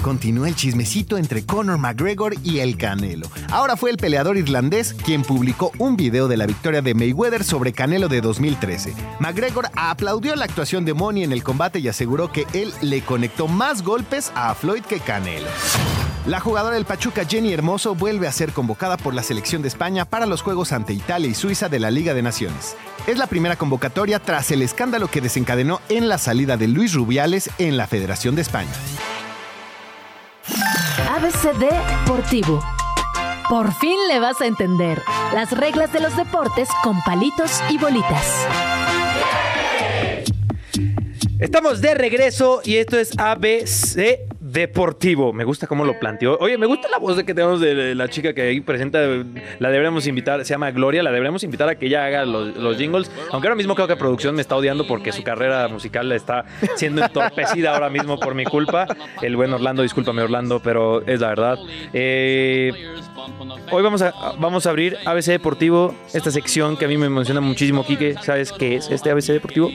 [0.03, 3.27] continúa el chismecito entre Conor McGregor y el Canelo.
[3.49, 7.73] Ahora fue el peleador irlandés quien publicó un video de la victoria de Mayweather sobre
[7.73, 8.93] Canelo de 2013.
[9.19, 13.47] McGregor aplaudió la actuación de Money en el combate y aseguró que él le conectó
[13.47, 15.47] más golpes a Floyd que Canelo.
[16.27, 20.03] La jugadora del Pachuca Jenny Hermoso vuelve a ser convocada por la selección de España
[20.03, 22.75] para los Juegos ante Italia y Suiza de la Liga de Naciones.
[23.07, 27.49] Es la primera convocatoria tras el escándalo que desencadenó en la salida de Luis Rubiales
[27.59, 28.73] en la Federación de España.
[31.09, 31.69] ABCD
[32.01, 32.61] Deportivo.
[33.47, 35.01] Por fin le vas a entender
[35.33, 38.45] las reglas de los deportes con palitos y bolitas.
[41.39, 45.33] Estamos de regreso y esto es ABC Deportivo.
[45.33, 46.35] Me gusta cómo lo planteó.
[46.39, 48.99] Oye, me gusta la voz de que tenemos de la chica que ahí presenta.
[49.59, 51.03] La deberíamos invitar, se llama Gloria.
[51.03, 53.11] La deberíamos invitar a que ella haga los, los jingles.
[53.31, 57.03] Aunque ahora mismo creo que producción me está odiando porque su carrera musical está siendo
[57.03, 58.87] entorpecida ahora mismo por mi culpa.
[59.21, 61.59] El buen Orlando, discúlpame Orlando, pero es la verdad.
[61.93, 62.73] Eh,
[63.69, 67.41] hoy vamos a, vamos a abrir ABC Deportivo, esta sección que a mí me emociona
[67.41, 68.15] muchísimo, Quique.
[68.23, 69.69] ¿Sabes qué es este ABC Deportivo?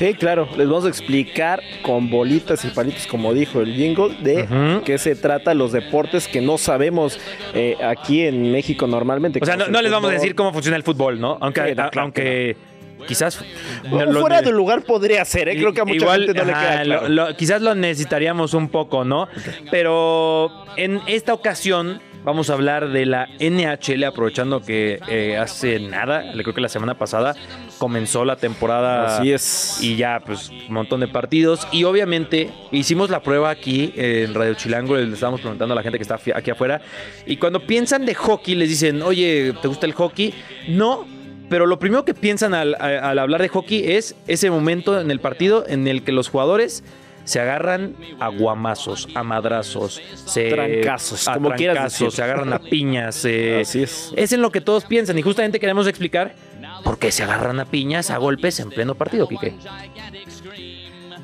[0.00, 0.48] Sí, claro.
[0.56, 5.14] Les vamos a explicar con bolitas y palitos, como dijo el jingle, de qué se
[5.14, 7.20] trata los deportes que no sabemos
[7.52, 9.40] eh, aquí en México normalmente.
[9.42, 11.36] O sea, no, les vamos a decir cómo funciona el fútbol, ¿no?
[11.42, 12.56] Aunque, Sí, no, a- claro aunque
[13.06, 13.44] quizás...
[13.90, 15.56] Lo- fuera del lugar podría ser, ¿eh?
[15.58, 17.08] Creo que a mucha Igual, gente no le queda claro.
[17.08, 19.28] lo- lo- quizás lo necesitaríamos un poco, ¿no?
[19.70, 26.22] Pero en esta ocasión vamos a hablar de la NHL, aprovechando que eh, hace nada,
[26.22, 27.34] le creo que la semana pasada,
[27.80, 29.16] comenzó la temporada.
[29.16, 29.78] Así es.
[29.80, 31.66] Y ya, pues, un montón de partidos.
[31.72, 35.98] Y obviamente hicimos la prueba aquí en Radio Chilango, le estábamos preguntando a la gente
[35.98, 36.82] que está aquí afuera.
[37.26, 40.34] Y cuando piensan de hockey, les dicen, oye, ¿te gusta el hockey?
[40.68, 41.06] No.
[41.48, 42.76] Pero lo primero que piensan al,
[43.18, 46.84] hablar de hockey es ese momento en el partido en el que los jugadores
[47.24, 52.12] se agarran a guamazos, a madrazos, se, Trancazos, a como quieras trancazos, decir.
[52.12, 53.16] se agarran a piñas.
[53.16, 54.12] Así es.
[54.14, 56.34] es en lo que todos piensan y justamente queremos explicar
[56.82, 59.54] por qué se agarran a piñas, a golpes en pleno partido, Quique.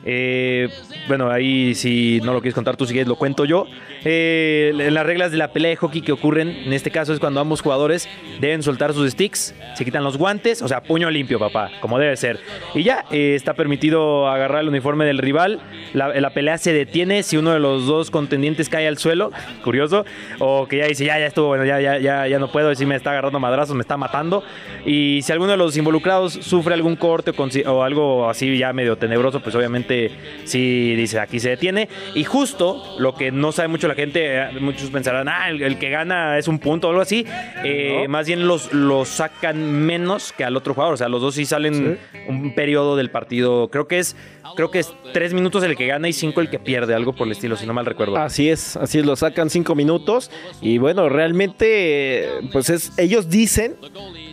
[0.09, 0.69] Eh,
[1.09, 3.67] bueno, ahí si no lo quieres contar tú, si quieres lo cuento yo.
[4.05, 7.41] Eh, las reglas de la pelea de hockey que ocurren, en este caso es cuando
[7.41, 8.09] ambos jugadores
[8.41, 12.17] deben soltar sus sticks, se quitan los guantes, o sea, puño limpio, papá, como debe
[12.17, 12.39] ser.
[12.73, 15.61] Y ya, eh, está permitido agarrar el uniforme del rival.
[15.93, 19.33] La, pelea se detiene si uno de los dos contendientes cae al suelo,
[19.65, 20.05] curioso,
[20.39, 22.87] o que ya dice, ya, ya estuvo, bueno, ya, ya, ya, ya no puedo, si
[22.87, 24.45] me está agarrando madrazos, me está matando.
[24.85, 27.33] Y si alguno de los involucrados sufre algún corte
[27.67, 29.96] o algo así ya medio tenebroso, pues obviamente
[30.45, 31.89] sí dice, aquí se detiene.
[32.15, 35.79] Y justo lo que no sabe mucho la gente, eh, muchos pensarán, ah, el, el
[35.79, 37.25] que gana es un punto o algo así.
[37.65, 40.95] Eh, Más bien los, los sacan menos que al otro jugador.
[40.95, 43.69] O sea, los dos sí salen un periodo del partido.
[43.69, 44.17] Creo que es,
[44.57, 47.27] creo que es tres minutos el que gana y cinco el que pierde, algo por
[47.27, 48.17] el estilo, si no mal recuerdo.
[48.17, 50.31] Así es, así es, lo sacan cinco minutos
[50.61, 53.77] y bueno, realmente, pues es, ellos dicen,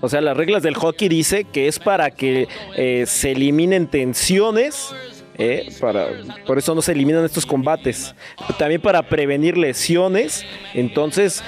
[0.01, 4.93] o sea, las reglas del hockey dice que es para que eh, se eliminen tensiones,
[5.37, 6.07] eh, para,
[6.45, 8.13] por eso no se eliminan estos combates,
[8.57, 11.43] también para prevenir lesiones, entonces...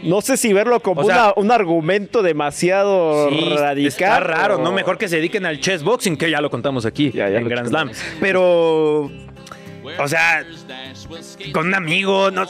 [0.00, 3.88] No sé si verlo como O sea, una- un argumento demasiado Sí, radical.
[3.88, 4.70] Está raro, o- ¿no?
[4.70, 7.48] Mejor que se dediquen al chess boxing, que ya lo contamos aquí Ya, ya en
[7.48, 7.90] Grand Slam.
[8.20, 9.10] Pero.
[9.98, 10.44] O sea,
[11.52, 12.46] con un amigo, no,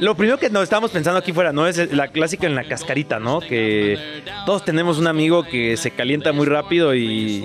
[0.00, 1.66] lo primero que nos estábamos pensando aquí fuera, ¿no?
[1.66, 3.40] Es la clásica en la cascarita, ¿no?
[3.40, 3.98] Que
[4.46, 7.44] todos tenemos un amigo que se calienta muy rápido y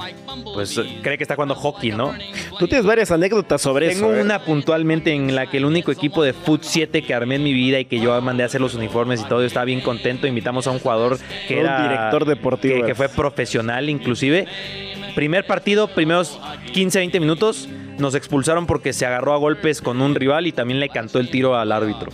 [0.53, 2.13] pues cree que está jugando hockey, ¿no?
[2.59, 4.17] Tú tienes varias anécdotas sobre Tengo eso.
[4.17, 4.21] ¿eh?
[4.21, 7.53] una puntualmente en la que el único equipo de Foot 7 que armé en mi
[7.53, 10.27] vida y que yo mandé a hacer los uniformes y todo, yo estaba bien contento.
[10.27, 12.97] Invitamos a un jugador que Un era director deportivo, que, que eres.
[12.97, 14.47] fue profesional inclusive.
[15.15, 16.39] Primer partido, primeros
[16.73, 17.67] 15, 20 minutos,
[17.99, 21.29] nos expulsaron porque se agarró a golpes con un rival y también le cantó el
[21.29, 22.11] tiro al árbitro.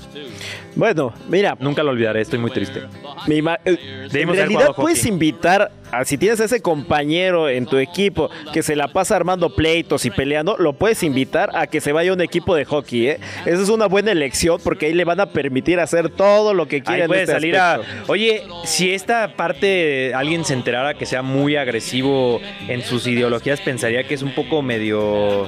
[0.75, 2.81] Bueno, mira, Nunca lo olvidaré, estoy muy triste.
[3.27, 3.77] Ima- eh,
[4.11, 5.11] en realidad puedes hockey.
[5.11, 9.53] invitar a si tienes a ese compañero en tu equipo que se la pasa armando
[9.55, 13.07] pleitos y peleando, lo puedes invitar a que se vaya a un equipo de hockey,
[13.09, 13.19] ¿eh?
[13.45, 16.81] Esa es una buena elección porque ahí le van a permitir hacer todo lo que
[16.81, 16.95] quiera.
[16.95, 18.05] Ahí en puede este salir aspecto.
[18.07, 18.11] a.
[18.11, 24.03] Oye, si esta parte alguien se enterara que sea muy agresivo en sus ideologías, pensaría
[24.07, 25.47] que es un poco medio.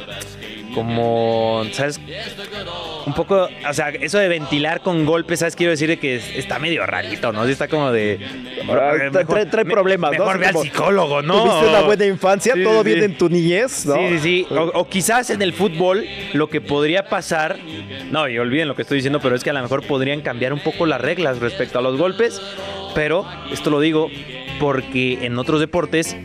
[0.76, 1.64] Como.
[1.72, 2.00] ¿Sabes?
[3.06, 3.48] Un poco.
[3.70, 5.56] O sea, eso de ventilar con golpes, ¿sabes?
[5.56, 7.46] Quiero decir de que es- está medio rarito, ¿no?
[7.46, 8.20] Sí Está como de.
[8.66, 10.20] Trae- trae- trae me- problemas, ¿no?
[10.26, 11.44] Mejor ve al psicólogo, ¿no?
[11.44, 13.06] Tuviste una buena infancia, Sí, todo sí, bien sí.
[13.06, 13.96] en tu niñez, ¿no?
[13.96, 14.48] Sí, sí, sí.
[14.50, 17.58] O, o quizás en el fútbol lo que podría pasar,
[18.12, 20.52] no, y olviden lo que estoy diciendo, pero es que a lo mejor podrían cambiar
[20.54, 22.42] un poco las reglas respecto a los golpes,
[22.96, 24.10] pero esto lo digo
[24.60, 26.16] porque en otros deportes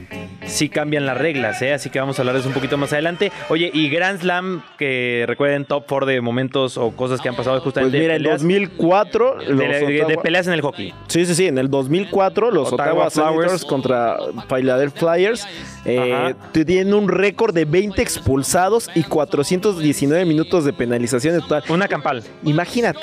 [0.47, 1.73] sí cambian las reglas, ¿eh?
[1.73, 3.31] así que vamos a hablar de eso un poquito más adelante.
[3.49, 7.57] Oye, y Grand Slam, que recuerden top 4 de momentos o cosas que han pasado
[7.57, 9.35] Pues justamente mira, en peleas, 2004...
[9.39, 10.95] de, los de peleas en el hockey.
[11.09, 11.47] Sí, sí, sí.
[11.47, 13.35] En el 2004, los Ottawa Ottawa, Flowers.
[13.53, 14.17] Senators contra
[14.49, 15.47] Philadelphia Flyers
[15.85, 21.63] eh, tienen un récord de 20 expulsados y 419 minutos de penalización en total.
[21.69, 22.23] Una campal.
[22.45, 23.01] Imagínate.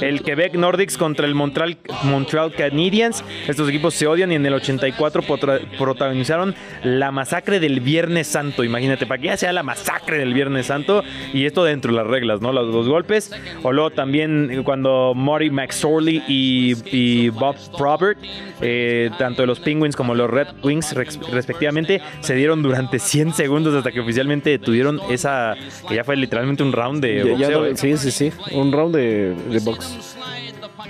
[0.00, 3.22] El Quebec Nordics contra el Montreal, Montreal Canadiens.
[3.46, 8.62] Estos equipos se odian y en el 84 potra- protagonizaron la masacre del Viernes Santo.
[8.62, 11.02] Imagínate, para que ya sea la masacre del Viernes Santo.
[11.32, 12.52] Y esto dentro de las reglas, ¿no?
[12.52, 13.32] Los dos golpes.
[13.62, 18.18] O luego también cuando Marty McSorley y, y Bob Probert,
[18.60, 20.94] eh, tanto de los Penguins como los Red Wings
[21.32, 25.54] respectivamente, se dieron durante 100 segundos hasta que oficialmente detuvieron esa,
[25.88, 27.66] que ya fue literalmente un round de Ya- ya boxeo.
[27.66, 27.76] ¿eh?
[27.76, 28.32] sí, sí, sí.
[28.52, 30.16] Un round de, de box.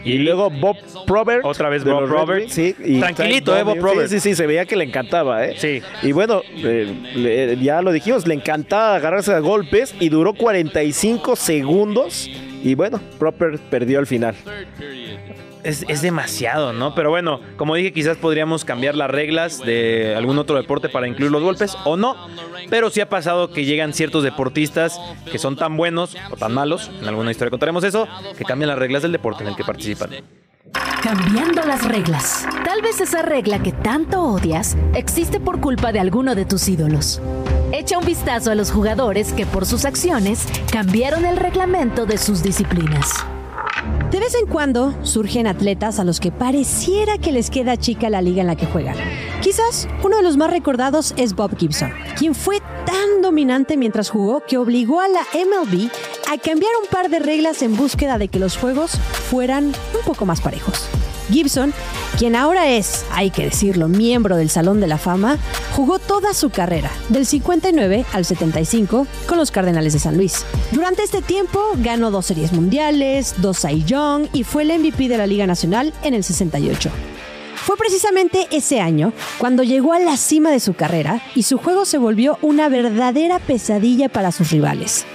[0.04, 1.44] Y luego Bob Probert.
[1.44, 2.48] Otra vez Bob Probert.
[2.48, 3.78] Sí, y Tranquilito, eh, Bob.
[3.78, 4.08] Probert.
[4.08, 5.54] Sí, sí, sí, se veía que le encantaba, ¿eh?
[5.58, 5.82] Sí.
[6.02, 11.36] Y bueno, eh, le- ya lo dijimos, le encantaba agarrarse a golpes y duró 45
[11.36, 12.30] segundos.
[12.62, 14.34] Y bueno, Probert perdió al final.
[15.64, 16.94] Es, es demasiado, ¿no?
[16.94, 21.32] Pero bueno, como dije, quizás podríamos cambiar las reglas de algún otro deporte para incluir
[21.32, 22.16] los golpes o no.
[22.70, 25.00] Pero sí ha pasado que llegan ciertos deportistas
[25.30, 28.78] que son tan buenos o tan malos, en alguna historia contaremos eso, que cambian las
[28.78, 30.10] reglas del deporte en el que participan.
[31.02, 32.46] Cambiando las reglas.
[32.64, 37.20] Tal vez esa regla que tanto odias existe por culpa de alguno de tus ídolos.
[37.72, 42.42] Echa un vistazo a los jugadores que por sus acciones cambiaron el reglamento de sus
[42.42, 43.26] disciplinas.
[44.14, 48.22] De vez en cuando surgen atletas a los que pareciera que les queda chica la
[48.22, 48.94] liga en la que juegan.
[49.42, 54.44] Quizás uno de los más recordados es Bob Gibson, quien fue tan dominante mientras jugó
[54.46, 55.90] que obligó a la MLB
[56.32, 60.26] a cambiar un par de reglas en búsqueda de que los juegos fueran un poco
[60.26, 60.88] más parejos.
[61.30, 61.72] Gibson,
[62.18, 65.38] quien ahora es, hay que decirlo, miembro del Salón de la Fama,
[65.74, 70.44] jugó toda su carrera, del 59 al 75, con los Cardenales de San Luis.
[70.70, 75.18] Durante este tiempo ganó dos series mundiales, dos Cy Young y fue el MVP de
[75.18, 76.90] la Liga Nacional en el 68.
[77.56, 81.86] Fue precisamente ese año cuando llegó a la cima de su carrera y su juego
[81.86, 85.06] se volvió una verdadera pesadilla para sus rivales.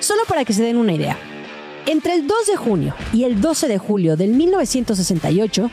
[0.00, 1.18] Solo para que se den una idea,
[1.88, 5.70] entre el 2 de junio y el 12 de julio del 1968,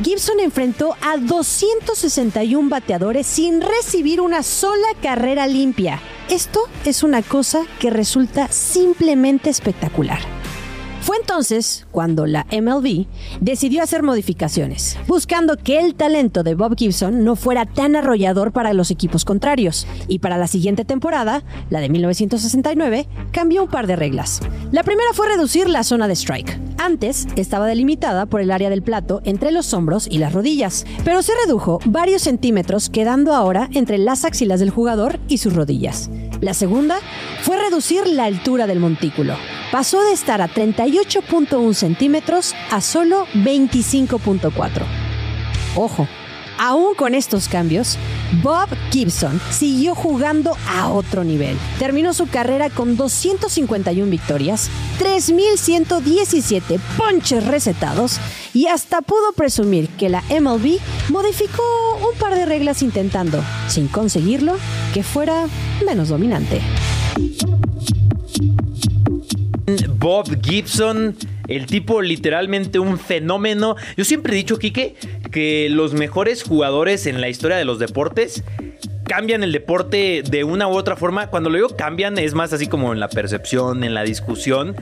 [0.00, 6.00] Gibson enfrentó a 261 bateadores sin recibir una sola carrera limpia.
[6.30, 10.35] Esto es una cosa que resulta simplemente espectacular.
[11.06, 13.06] Fue entonces cuando la MLB
[13.40, 18.72] decidió hacer modificaciones, buscando que el talento de Bob Gibson no fuera tan arrollador para
[18.72, 19.86] los equipos contrarios.
[20.08, 24.40] Y para la siguiente temporada, la de 1969, cambió un par de reglas.
[24.72, 26.58] La primera fue reducir la zona de strike.
[26.76, 31.22] Antes estaba delimitada por el área del plato entre los hombros y las rodillas, pero
[31.22, 36.10] se redujo varios centímetros quedando ahora entre las axilas del jugador y sus rodillas.
[36.40, 36.98] La segunda
[37.42, 39.36] fue reducir la altura del montículo.
[39.72, 44.84] Pasó de estar a 38.1 centímetros a solo 25.4.
[45.74, 46.08] Ojo,
[46.58, 47.98] aún con estos cambios,
[48.42, 51.58] Bob Gibson siguió jugando a otro nivel.
[51.78, 58.20] Terminó su carrera con 251 victorias, 3.117 ponches recetados
[58.54, 60.78] y hasta pudo presumir que la MLB
[61.10, 61.62] modificó
[62.00, 64.56] un par de reglas intentando, sin conseguirlo,
[64.94, 65.46] que fuera
[65.84, 66.62] menos dominante.
[69.98, 71.16] Bob Gibson,
[71.48, 73.76] el tipo literalmente un fenómeno.
[73.96, 74.94] Yo siempre he dicho, Quique,
[75.30, 78.44] que los mejores jugadores en la historia de los deportes
[79.06, 81.28] cambian el deporte de una u otra forma.
[81.28, 84.76] Cuando lo digo cambian, es más así como en la percepción, en la discusión.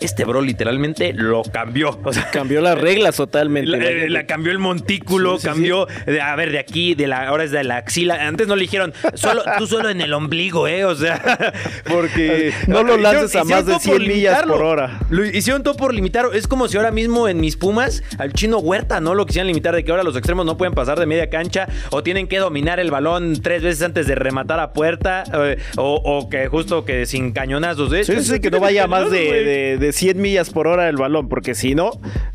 [0.00, 1.98] Este bro literalmente lo cambió.
[2.04, 3.70] O sea, Cambió las reglas totalmente.
[3.70, 5.86] la, eh, la cambió el montículo, Sí, sí, cambió,
[6.22, 8.26] a ver, de aquí, de la, ahora es de la axila.
[8.26, 10.84] Antes no le dijeron, solo, tú solo en el ombligo, ¿eh?
[10.84, 11.52] O sea,
[11.88, 12.52] porque...
[12.68, 15.00] No lo lances a más de todo por 100 millas por hora.
[15.10, 16.26] Lo hicieron todo por limitar.
[16.34, 19.14] Es como si ahora mismo en mis Pumas al chino Huerta, ¿no?
[19.14, 22.02] Lo quisieran limitar de que ahora los extremos no pueden pasar de media cancha o
[22.02, 26.28] tienen que dominar el balón tres veces antes de rematar a puerta eh, o, o
[26.28, 27.92] que justo que sin cañonazos.
[27.92, 28.04] ¿eh?
[28.04, 31.28] Sí, sí, que no vaya más de, de- de 100 millas por hora el balón,
[31.28, 31.90] porque si no,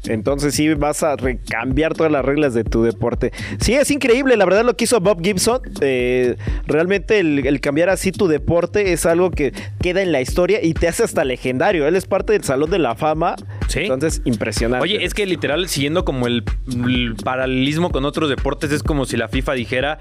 [0.05, 3.31] entonces sí vas a recambiar todas las reglas de tu deporte.
[3.59, 6.35] Sí, es increíble, la verdad lo que hizo Bob Gibson, eh,
[6.67, 10.73] realmente el, el cambiar así tu deporte es algo que queda en la historia y
[10.73, 11.87] te hace hasta legendario.
[11.87, 13.35] Él es parte del Salón de la Fama,
[13.67, 13.79] Sí.
[13.81, 14.83] entonces impresionante.
[14.83, 16.43] Oye, es que literal, siguiendo como el,
[16.87, 19.99] el paralelismo con otros deportes, es como si la FIFA dijera.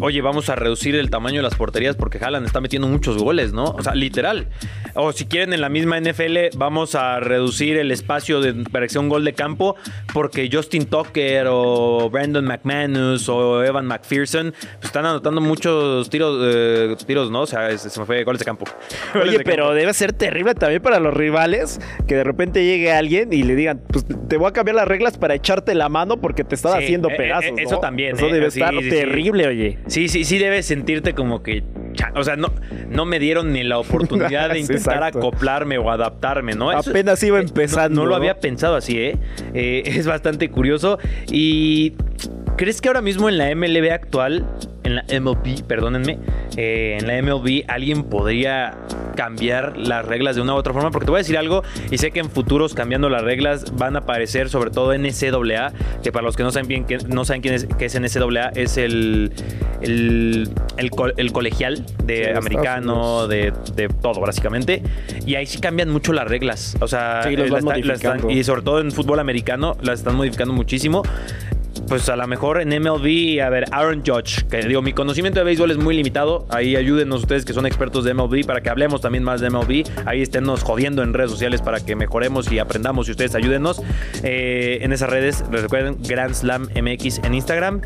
[0.00, 3.52] Oye, vamos a reducir el tamaño de las porterías porque Haaland está metiendo muchos goles,
[3.52, 3.64] ¿no?
[3.64, 4.46] O sea, literal.
[4.94, 8.92] O si quieren, en la misma NFL, vamos a reducir el espacio de, para que
[8.92, 9.76] sea un gol de campo
[10.12, 16.94] porque Justin Tucker o Brandon McManus o Evan McPherson pues, están anotando muchos tiros, eh,
[17.06, 17.42] tiros ¿no?
[17.42, 18.64] O sea, se me fue goles de campo.
[19.12, 19.74] Goles Oye, de pero campo.
[19.74, 23.80] debe ser terrible también para los rivales que de repente llegue alguien y le digan,
[23.88, 26.84] pues te voy a cambiar las reglas para echarte la mano porque te están Sí,
[26.84, 27.52] haciendo eh, eh, pedazos.
[27.52, 27.58] ¿no?
[27.58, 28.90] eso también, Eso eh, debe sí, estar sí, sí.
[28.90, 29.75] terrible, oye.
[29.86, 31.62] Sí, sí, sí debes sentirte como que,
[32.16, 32.52] o sea, no,
[32.88, 35.18] no me dieron ni la oportunidad de intentar exacto.
[35.20, 36.72] acoplarme o adaptarme, ¿no?
[36.72, 39.16] Eso- Apenas iba eh, no- empezando, No, lo había pensado así, ¿eh?
[39.54, 40.98] Eh, Es bastante curioso.
[41.30, 41.94] Y
[42.56, 44.46] ¿crees que ahora mismo en la MLB actual,
[44.84, 46.18] en la MLB, perdónenme,
[46.56, 48.74] eh, en la MLB alguien podría
[49.16, 50.90] cambiar las reglas de una u otra forma?
[50.90, 53.96] Porque te voy a decir algo y sé que en futuros cambiando las reglas van
[53.96, 57.42] a aparecer sobre todo NCAA, que para los que no saben bien que no saben
[57.42, 59.32] quién es, qué es NCAA, es el,
[59.80, 64.82] el, el, co- el colegial de americano, de, de todo básicamente.
[65.26, 66.76] Y ahí sí cambian mucho las reglas.
[66.80, 68.30] O sea, Sí, eh, las está- las están- modificando.
[68.30, 71.02] y sobre todo en fútbol americano las están modificando muchísimo.
[71.88, 75.44] Pues a lo mejor en MLB, a ver, Aaron Judge, que digo, mi conocimiento de
[75.44, 76.46] béisbol es muy limitado.
[76.50, 79.84] Ahí ayúdenos ustedes que son expertos de MLB para que hablemos también más de MLB.
[80.04, 83.80] Ahí esténnos jodiendo en redes sociales para que mejoremos y aprendamos y ustedes ayúdennos.
[84.24, 87.80] Eh, en esas redes, recuerden, Grand Slam MX en Instagram.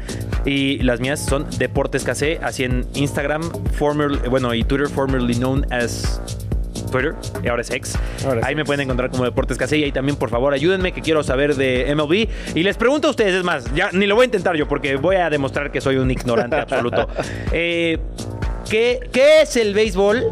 [0.46, 2.06] Y las mías son Deportes
[2.42, 3.42] así en Instagram,
[3.72, 6.39] former, bueno, y Twitter, formerly known as
[6.90, 7.98] Twitter, y ahora es X.
[8.24, 10.92] Ahora es ahí me pueden encontrar como Deportes KC y ahí también, por favor, ayúdenme
[10.92, 12.28] que quiero saber de MLB.
[12.56, 14.96] Y les pregunto a ustedes, es más, ya ni lo voy a intentar yo porque
[14.96, 17.08] voy a demostrar que soy un ignorante absoluto.
[17.52, 17.98] Eh,
[18.68, 20.26] ¿qué, qué es el béisbol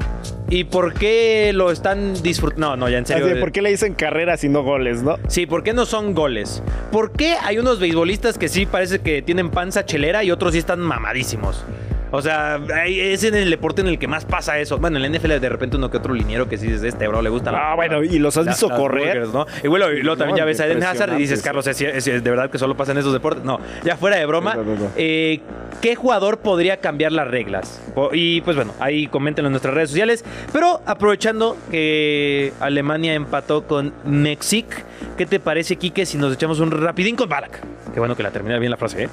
[0.51, 2.71] y por qué lo están disfrutando?
[2.71, 3.27] No, no, ya en serio.
[3.27, 5.19] Así de, ¿Por qué le dicen carreras y no goles, no?
[5.29, 6.63] Sí, ¿por qué no son goles?
[6.91, 10.59] ¿Por qué hay unos beisbolistas que sí parece que tienen panza chelera y otros sí
[10.59, 11.65] están mamadísimos?
[12.11, 14.79] O sea, es en el deporte en el que más pasa eso.
[14.79, 17.21] Bueno, en la NFL de repente uno que otro liniero que sí dice, este bro
[17.23, 19.19] le gusta la- Ah, bueno, ¿y los has la- visto correr?
[19.19, 19.47] burgers, ¿no?
[19.63, 21.43] Y bueno, y luego también No, ya ves a Eden Hazard y dices.
[21.43, 23.45] Carlos, ¿es, es- es de verdad que solo pasa en esos deportes?
[23.45, 24.55] No, ya fuera de broma.
[24.55, 24.91] No, no, no.
[24.97, 25.41] eh,
[25.83, 27.81] ¿Qué jugador podría cambiar las reglas?
[28.13, 30.25] Y pues bueno, ahí coméntenlo en nuestras redes sociales.
[30.53, 34.71] Pero aprovechando que Alemania empató con México,
[35.17, 37.61] ¿qué te parece, Quique, si nos echamos un rapidín con Balak?
[37.93, 39.09] Qué bueno que la termina bien la frase, ¿eh?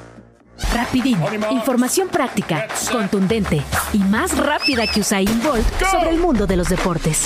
[0.73, 1.17] Rapidín,
[1.51, 7.25] información práctica, contundente y más rápida que Usain Bolt sobre el mundo de los deportes.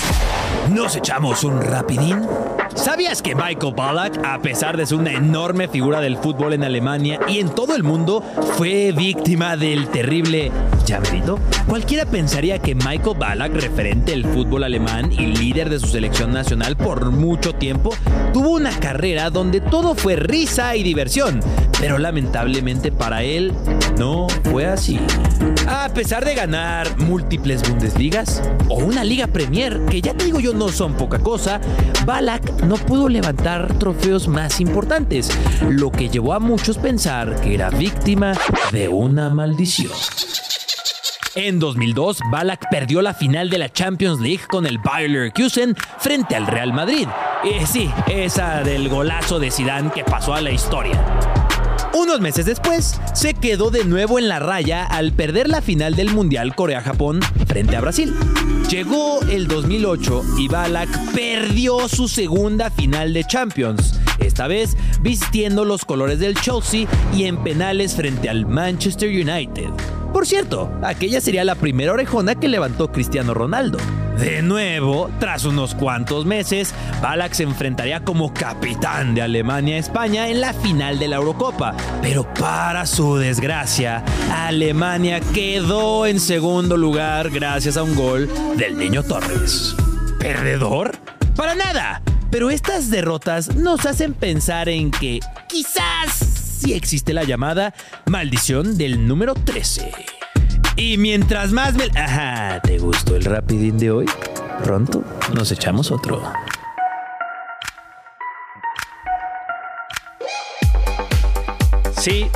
[0.72, 2.26] ¿Nos echamos un rapidín?
[2.74, 7.20] ¿Sabías que Michael Ballack, a pesar de ser una enorme figura del fútbol en Alemania
[7.28, 8.22] y en todo el mundo,
[8.56, 10.50] fue víctima del terrible
[10.84, 11.38] llamerito?
[11.66, 16.76] Cualquiera pensaría que Michael Ballack, referente del fútbol alemán y líder de su selección nacional
[16.76, 17.90] por mucho tiempo,
[18.32, 21.40] tuvo una carrera donde todo fue risa y diversión,
[21.80, 23.52] pero lamentablemente para él
[23.98, 25.00] no fue así.
[25.66, 30.52] A pesar de ganar múltiples Bundesligas o una Liga Premier, que ya te digo yo
[30.52, 31.60] no son poca cosa,
[32.04, 35.30] Balak no pudo levantar trofeos más importantes,
[35.68, 38.32] lo que llevó a muchos pensar que era víctima
[38.70, 39.92] de una maldición.
[41.36, 46.34] En 2002, Balak perdió la final de la Champions League con el Bayer Leverkusen frente
[46.34, 47.06] al Real Madrid.
[47.44, 51.00] Eh, sí, esa del golazo de Zidane que pasó a la historia.
[51.92, 56.10] Unos meses después, se quedó de nuevo en la raya al perder la final del
[56.10, 58.14] Mundial Corea-Japón frente a Brasil.
[58.68, 65.84] Llegó el 2008 y Balak perdió su segunda final de Champions, esta vez vistiendo los
[65.84, 69.70] colores del Chelsea y en penales frente al Manchester United.
[70.12, 73.78] Por cierto, aquella sería la primera orejona que levantó Cristiano Ronaldo.
[74.18, 80.28] De nuevo, tras unos cuantos meses, Balak se enfrentaría como capitán de Alemania a España
[80.28, 81.74] en la final de la Eurocopa.
[82.02, 89.02] Pero para su desgracia, Alemania quedó en segundo lugar gracias a un gol del Niño
[89.04, 89.74] Torres.
[90.18, 90.98] ¿Perdedor?
[91.36, 92.02] Para nada.
[92.30, 96.12] Pero estas derrotas nos hacen pensar en que quizás
[96.60, 97.74] sí existe la llamada
[98.06, 99.92] maldición del número 13.
[100.76, 101.84] Y mientras más me...
[101.98, 104.06] Ajá, ¿te gustó el rapidín de hoy?
[104.62, 105.02] Pronto
[105.34, 106.22] nos echamos otro.
[111.98, 112.30] Sí,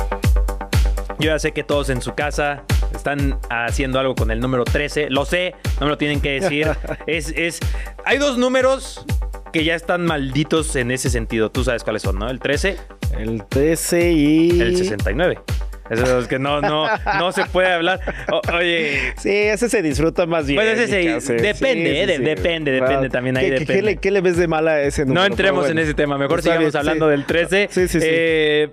[1.19, 2.63] yo ya sé que todos en su casa
[2.95, 5.09] están haciendo algo con el número 13.
[5.09, 6.67] Lo sé, no me lo tienen que decir.
[7.07, 7.59] es, es,
[8.05, 9.05] hay dos números
[9.53, 11.49] que ya están malditos en ese sentido.
[11.51, 12.29] Tú sabes cuáles son, ¿no?
[12.29, 12.77] El 13,
[13.17, 14.61] El 13 y...
[14.61, 15.39] el 69.
[15.87, 16.87] Esos que no, no,
[17.19, 17.99] no se puede hablar.
[18.31, 20.57] O- oye, Sí, ese se disfruta más bien.
[20.57, 23.73] Pues ese se- depende, eh, de- depende, depende también ahí ¿Qué, depende.
[23.75, 25.21] qué le, qué le ves de mala a ese número?
[25.21, 26.17] no entremos Pero en bueno, ese tema.
[26.17, 27.11] Mejor está sigamos bien, hablando sí.
[27.11, 27.67] del 13.
[27.69, 28.07] Sí, sí, sí.
[28.09, 28.69] Eh,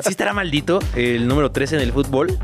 [0.00, 2.38] ¿Sí estará maldito el número 3 en el fútbol?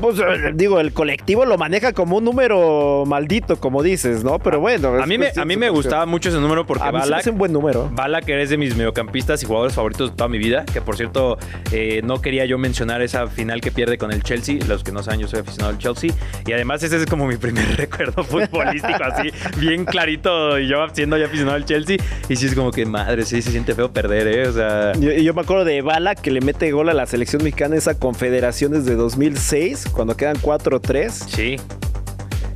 [0.00, 4.38] Pues, eh, digo, el colectivo lo maneja como un número maldito, como dices, ¿no?
[4.38, 5.00] Pero bueno.
[5.00, 7.20] A mí me, es a mí me gustaba mucho ese número porque A mí Balak,
[7.20, 7.88] hace un buen número.
[7.92, 10.64] Balak es de mis mediocampistas y jugadores favoritos de toda mi vida.
[10.64, 11.38] Que por cierto,
[11.72, 14.58] eh, no quería yo mencionar esa final que pierde con el Chelsea.
[14.66, 16.12] Los que no saben, yo soy aficionado al Chelsea.
[16.46, 20.58] Y además, ese es como mi primer recuerdo futbolístico, así, bien clarito.
[20.58, 21.96] Y yo siendo ya aficionado al Chelsea.
[22.28, 24.48] Y sí, es como que madre, sí se siente feo perder, ¿eh?
[24.48, 24.92] O sea.
[24.94, 27.98] Yo, yo me acuerdo de Bala que le mete gol a la selección mexicana esa
[27.98, 31.10] confederación desde 2006, cuando quedan 4-3.
[31.10, 31.56] Sí.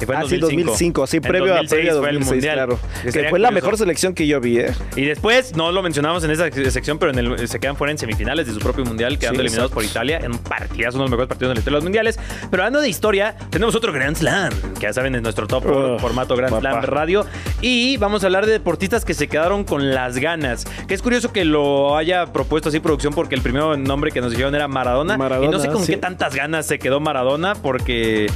[0.01, 2.15] Y fue en Ah, sí, 2005, sí, En previo a 2006 previo a fue el
[2.19, 2.55] 2006, Mundial.
[2.55, 3.13] claro.
[3.13, 4.73] Que fue la mejor selección que yo vi, ¿eh?
[4.97, 7.99] Y después, no lo mencionamos en esa sección, pero en el- se quedan fuera en
[7.99, 9.75] semifinales de su propio mundial, quedando Sí, eliminados exacto.
[9.75, 11.85] por Italia en un partidazo, uno de los mejores partidos de la historia de los
[11.85, 12.19] mundiales.
[12.51, 15.65] Pero hablando de historia, tenemos otro Grand Slam, que ya saben, es nuestro top
[16.01, 16.61] formato Grand papá.
[16.61, 17.27] Slam radio.
[17.61, 20.65] Y vamos a hablar de deportistas que se quedaron con las ganas.
[20.89, 24.31] Que es curioso que lo haya propuesto así producción, porque el primer nombre que nos
[24.31, 25.17] dijeron era Maradona.
[25.17, 25.93] Maradona, y no sé con sí.
[25.93, 28.27] qué tantas ganas se quedó Maradona, porque.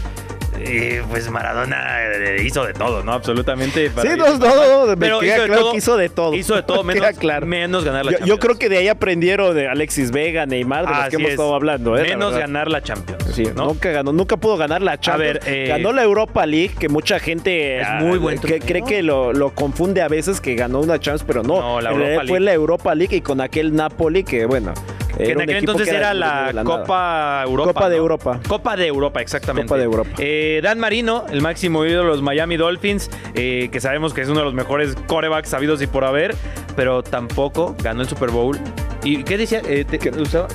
[0.61, 3.13] Eh, pues Maradona eh, hizo de todo, ¿no?
[3.13, 3.91] Absolutamente.
[3.91, 5.73] para Sí, no, y no, me Pero queda hizo de claro todo.
[5.73, 6.35] que hizo de todo.
[6.35, 7.47] Hizo de todo, Me menos, claro.
[7.47, 8.29] menos ganar la Yo, Champions.
[8.29, 11.33] yo creo que de ahí aprendieron de Alexis Vega, Neymar, de los que hemos es.
[11.35, 12.03] estado hablando, ¿eh?
[12.03, 13.25] Menos ganar la Champions.
[13.35, 13.67] Sí, ¿no?
[13.67, 15.45] nunca ganó, nunca pudo ganar la Champions.
[15.45, 18.83] ver, eh, ganó la Europa League, que mucha gente Es ah, muy buen que cree
[18.83, 21.61] que lo, lo confunde a veces que ganó una Champions, pero no.
[21.61, 22.45] No, la Europa realidad fue League.
[22.45, 24.73] la Europa League y con aquel Napoli que, bueno.
[25.17, 26.53] Que en aquel entonces era la.
[26.65, 27.73] Copa Europa.
[27.73, 28.03] Copa de ¿no?
[28.03, 28.41] Europa.
[28.47, 29.67] Copa de Europa, exactamente.
[29.69, 30.11] Copa de Europa.
[30.19, 34.29] Eh, Dan Marino, el máximo ídolo de los Miami Dolphins, eh, que sabemos que es
[34.29, 36.35] uno de los mejores corebacks sabidos y por haber,
[36.77, 38.59] pero tampoco ganó el Super Bowl.
[39.03, 39.61] ¿Y qué decía?
[39.69, 40.11] Eh, te- ¿Qué?
[40.11, 40.49] usaba?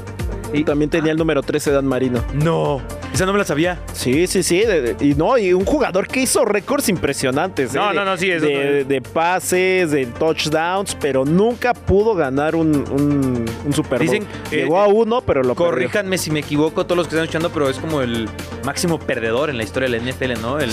[0.54, 2.24] Y también tenía el número 13 Dan Marino.
[2.34, 2.82] No,
[3.14, 3.80] esa no me la sabía.
[3.94, 4.60] Sí, sí, sí.
[4.62, 7.74] de- de- y no, y un jugador que hizo récords impresionantes.
[7.74, 7.96] No, ¿eh?
[7.96, 12.76] no, no, sí, eso de, no- de pases, de touchdowns, pero nunca pudo ganar un,
[12.92, 14.08] un, un Super Bowl.
[14.08, 15.72] Dicen, eh, Llegó a uno, pero lo perdió.
[15.72, 18.30] Corríjanme si me equivoco, todos los que están escuchando, pero es como el
[18.66, 20.60] máximo perdedor en la historia de la NFL, ¿no?
[20.60, 20.70] El,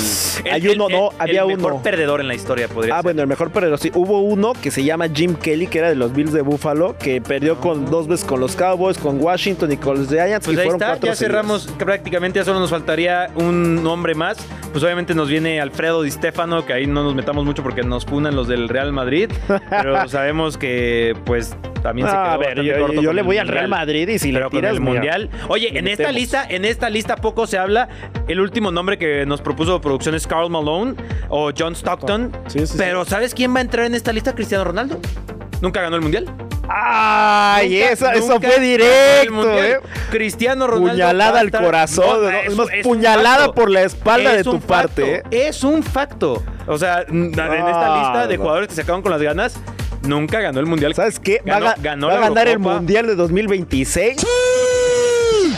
[0.51, 1.83] Hay el- uno, el- no, el había mejor uno.
[1.83, 3.05] perdedor en la historia, podría Ah, ser.
[3.05, 3.79] bueno, el mejor perdedor.
[3.79, 6.97] Sí, hubo uno que se llama Jim Kelly, que era de los Bills de Buffalo,
[6.99, 10.47] que perdió con dos veces con los Cowboys, con Washington con los Giants.
[10.47, 14.39] Pues ahí fueron está, ya cerramos prácticamente, ya solo nos faltaría un nombre más.
[14.73, 18.07] Pues obviamente nos viene Alfredo Di Stefano, que ahí no nos metamos mucho porque nos
[18.07, 19.31] funan los del Real Madrid,
[19.69, 23.21] pero sabemos que pues también se quedó Ah, a ver, yo, corto yo con le
[23.23, 23.49] el voy al.
[23.49, 25.31] Real Madrid y si pero le con tiras el mira, mundial.
[25.49, 27.89] Oye, en esta lista, en esta lista poco se habla.
[28.29, 30.95] El último nombre que nos propuso producción es Carl Malone
[31.29, 32.31] o John Stockton.
[32.47, 32.75] Sí, sí, sí.
[32.79, 34.35] pero ¿sabes quién va a entrar en esta lista?
[34.35, 35.01] Cristiano Ronaldo.
[35.63, 36.27] Nunca ganó el mundial.
[36.73, 39.81] Ay, Nunca- esa- eso nunca fue directo, eh.
[40.11, 40.93] Cristiano Ronaldo.
[40.93, 42.29] Puñalada al corazón, ¿no?
[42.31, 45.17] es más, es un puñalada por la espalda de tu parte.
[45.17, 45.23] ¿eh?
[45.49, 46.43] Es un facto.
[46.67, 48.43] O sea, en esta lista de no.
[48.43, 49.55] jugadores que se acaban con las ganas,
[50.03, 50.95] nunca ganó el mundial.
[50.95, 51.43] ¿Sabes qué?
[51.49, 52.59] Va, a Ganó- ga- ganó va a ganar el.
[52.61, 54.25] Mundial de 2026.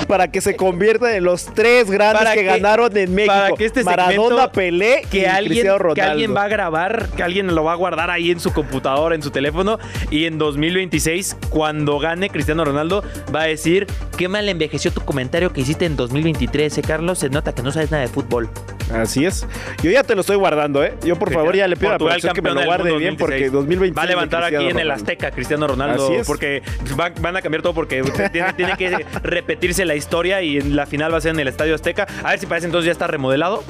[0.07, 3.33] Para que se convierta en los tres grandes que, que- ganaron en México.
[3.35, 7.23] para que este Maradona, Pelé que y alguien, Cristiano que alguien va a grabar, que
[7.23, 9.79] alguien lo va a guardar ahí en su computadora, en su teléfono,
[10.11, 13.03] y en 2026, cuando gane Cristiano Ronaldo,
[13.35, 13.87] va a decir,
[14.17, 17.19] qué mal envejeció tu comentario que hiciste en 2023, ¿eh, Carlos?
[17.19, 18.49] Se nota que no sabes nada de fútbol.
[18.93, 19.47] Así es.
[19.83, 20.93] Yo ya te lo estoy guardando, ¿eh?
[21.03, 23.19] Yo por Sí, favor ya le pido a la que me lo guarde bien 2026.
[23.19, 24.91] porque 2026 Va a levantar aquí en el.
[24.91, 26.27] Azteca Cristiano Ronaldo Así es.
[26.27, 26.63] porque
[26.95, 30.87] van, van a cambiar todo porque tiene, tiene que repetirse la historia y en la
[30.87, 32.07] final va a ser en el Estadio Azteca.
[32.23, 33.63] A ver si parece entonces ya está remodelado.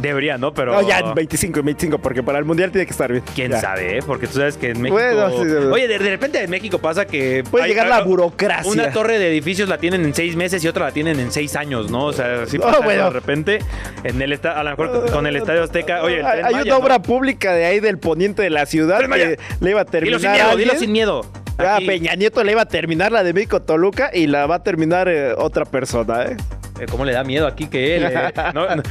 [0.00, 0.52] Debería, ¿no?
[0.54, 3.22] Pero No, ya en 25 y 25 porque para el Mundial tiene que estar bien.
[3.34, 3.60] quién Ya.
[3.60, 4.02] sabe, ¿eh?
[4.06, 5.50] Porque tú sabes que en México Bueno, sí.
[5.72, 8.70] Oye, de, de repente en México pasa que Puede hay- llegar la burocracia.
[8.70, 11.54] Una torre de edificios la tienen en seis meses y otra la tienen en seis
[11.56, 12.06] años, ¿no?
[12.06, 13.04] O sea, sí No, pasa eso bueno.
[13.04, 13.58] de repente
[14.04, 16.02] en el a lo mejor con el Estadio Azteca.
[16.02, 16.84] Oye, el hay Tren hay Maya, una ¿no?
[16.84, 20.20] obra pública de ahí del poniente de la ciudad que le iba a Dilo terminar
[20.20, 21.26] sin miedo, dilo sin miedo.
[21.58, 24.62] Ah, Peña Nieto le iba a terminar la de México Toluca y la va a
[24.62, 26.36] terminar eh, otra persona, ¿eh?
[26.80, 28.04] Eh, ¿Cómo le da miedo aquí que él?
[28.10, 28.32] eh?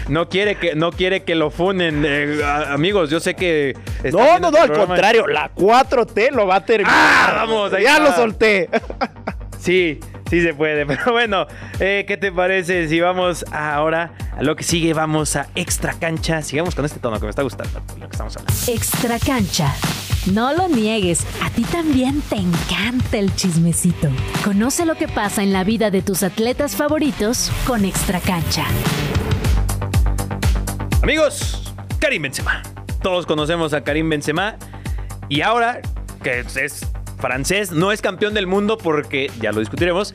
[0.09, 2.03] No, quiere que, no quiere que lo funen.
[2.05, 3.75] eh, amigos, yo sé que.
[4.13, 6.93] No, no, no, este al contrario, la 4T lo va a terminar.
[6.95, 8.69] Ah, vamos, ya lo solté.
[9.59, 9.99] Sí,
[10.29, 10.85] sí se puede.
[10.87, 11.47] Pero bueno,
[11.79, 14.93] eh, ¿qué te parece si vamos ahora a lo que sigue?
[14.93, 16.41] Vamos a extra cancha.
[16.41, 18.61] Sigamos con este tono que me está gustando, lo que estamos hablando.
[18.67, 19.73] Extra cancha.
[20.33, 24.09] No lo niegues, a ti también te encanta el chismecito.
[24.43, 28.65] Conoce lo que pasa en la vida de tus atletas favoritos con Extra cancha.
[31.01, 32.61] Amigos, Karim Benzema.
[33.01, 34.57] Todos conocemos a Karim Benzema.
[35.29, 35.81] Y ahora,
[36.21, 36.88] que es
[37.19, 40.13] francés, no es campeón del mundo porque, ya lo discutiremos,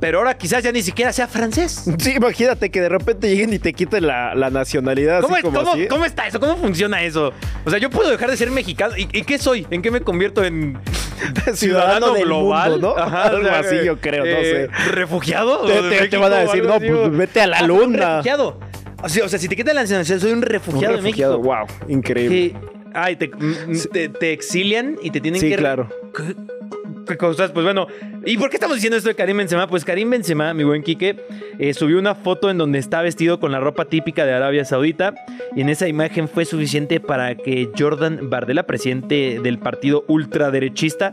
[0.00, 1.84] pero ahora quizás ya ni siquiera sea francés.
[1.98, 5.22] Sí, imagínate que de repente lleguen y te quiten la, la nacionalidad.
[5.22, 5.86] ¿Cómo, así como cómo- así.
[5.88, 6.38] cómo está eso?
[6.38, 7.32] ¿Cómo funciona eso?
[7.64, 8.96] O sea, yo puedo dejar de ser mexicano.
[8.96, 9.66] ¿Y, y qué soy?
[9.70, 10.78] ¿En qué me convierto en
[11.54, 12.72] Ciudadano del global?
[12.72, 13.02] mundo, ¿no?
[13.02, 15.66] Algo o sea, así, yo creo, no eh, ¿Refugiado?
[15.66, 18.10] Te- te- van a decir, no, pues, vete a la Ah, un luna.
[18.16, 18.60] refugiado.
[19.02, 21.38] O sea, o sea, si te quitan la nacionalidad, soy un Un refugiado, de refugiado,
[21.38, 21.56] México.
[21.56, 22.50] wow, increíble.
[22.52, 25.56] Que, ay, te, mm, te- te exilian y te tienen Sí, que...
[25.56, 25.88] claro.
[26.16, 26.34] ¿Qué,
[27.06, 27.50] qué cosas?
[27.52, 27.86] Pues bueno,
[28.24, 29.66] ¿y por qué estamos diciendo esto de Karim Benzema?
[29.66, 31.16] Pues Karim Benzema, mi buen Quique,
[31.58, 35.14] eh, subió una foto en donde está vestido con la ropa típica de Arabia Saudita
[35.56, 41.12] y en esa imagen fue suficiente para que Jordan Bardella, presidente del partido ultraderechista,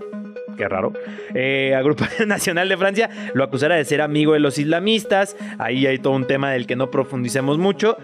[0.57, 0.93] qué raro,
[1.33, 5.35] eh, Agrupación Nacional de Francia, lo acusara de ser amigo de los islamistas.
[5.57, 7.97] Ahí hay todo un tema del que no profundicemos mucho.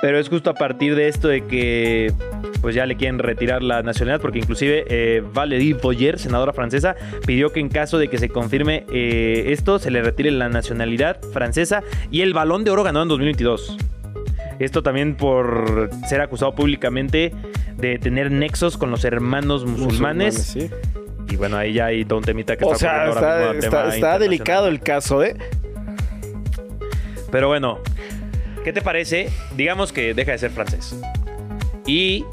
[0.00, 2.12] Pero es justo a partir de esto de que
[2.60, 6.94] pues ya le quieren retirar la nacionalidad porque inclusive eh, Valérie Boyer, senadora francesa,
[7.26, 11.20] pidió que en caso de que se confirme eh, esto se le retire la nacionalidad
[11.32, 13.76] francesa y el balón de oro ganado en 2022.
[14.60, 17.32] Esto también por ser acusado públicamente
[17.76, 20.34] de tener nexos con los hermanos musulmanes.
[20.36, 20.70] sí.
[21.30, 23.28] Y bueno, ahí ya hay todo un temita que O está sea, ahora está, mismo
[23.28, 24.20] a está- tema está internacional.
[24.20, 25.36] delicado el caso, ¿eh?
[27.30, 27.78] Pero bueno,
[28.68, 29.30] ¿qué te parece?
[29.56, 30.94] Digamos que deja de ser francés.
[31.86, 32.26] Y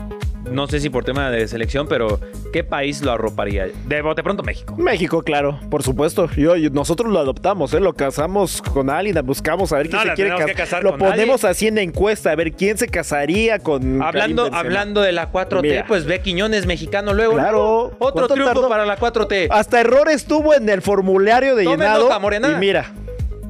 [0.51, 2.19] no sé si por tema de selección, pero
[2.51, 3.67] ¿qué país lo arroparía?
[3.88, 4.75] De bote pronto México.
[4.77, 6.29] México, claro, por supuesto.
[6.36, 7.79] Yo, yo- nosotros lo adoptamos, ¿eh?
[7.79, 10.55] Lo casamos con alguien, buscamos a ver quién No, se la quiere tenemos casar.
[10.55, 14.01] que casar Lo con ponemos así en la encuesta, a ver quién se casaría con.
[14.01, 14.59] Hablando, Karim Benzema.
[14.59, 15.86] hablando de la 4T, Mira.
[15.88, 17.36] pues ve Quiñones mexicano luego.
[17.36, 17.83] Claro.
[17.97, 18.67] Otro ¿Cuánto triunfo tardó?
[18.67, 19.47] para la 4T.
[19.51, 22.03] Hasta errores tuvo en el formulario de Tomen llenado.
[22.03, 22.51] nota, Morena.
[22.51, 22.91] y mira,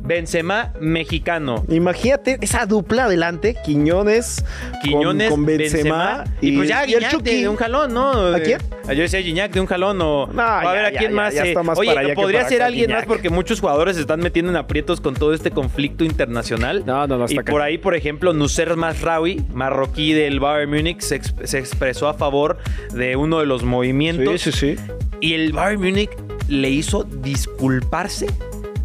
[0.05, 1.63] Benzema mexicano.
[1.69, 7.03] imagínate esa dupla adelante, Quiñones, con- Quiñones, con, Benzema, Benzema, y, pues ya y el
[7.03, 7.41] de, Chucky.
[7.41, 8.11] de un jalón, ¿no?
[8.35, 8.59] ¿A quién?
[8.87, 11.11] Ah, Yo decía Guiñac de un jalón o No, a ya, ver a ya, quién
[11.11, 11.33] ya, más.
[11.33, 11.47] ya eh?
[11.49, 13.95] está más Oye, para allá que podría para ser acá, alguien más porque muchos jugadores
[13.95, 16.83] se están metiendo en aprietos con todo este conflicto internacional.
[16.85, 20.99] No, no, no, Y está por ahí, por ejemplo, Nusser Masraoui, marroquí del Bayern Múnich,
[21.01, 22.57] se, se expresó a favor
[22.93, 24.81] de uno de los movimientos Sí, sí, sí.
[25.19, 26.11] y el Bayern Múnich
[26.47, 28.27] le hizo disculparse.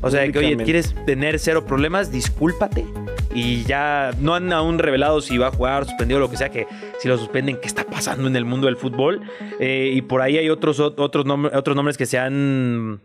[0.03, 2.86] O sea, que oye, quieres tener cero problemas, discúlpate.
[3.34, 6.66] Y ya no han aún revelado si va a jugar, suspendido lo que sea, que
[6.98, 9.20] si lo suspenden, qué está pasando en el mundo del fútbol.
[9.61, 13.01] Eh, y por ahí hay otros, otros, nombres, otros nombres que se han,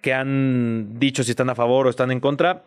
[0.00, 2.64] que han dicho si están a favor o están en contra.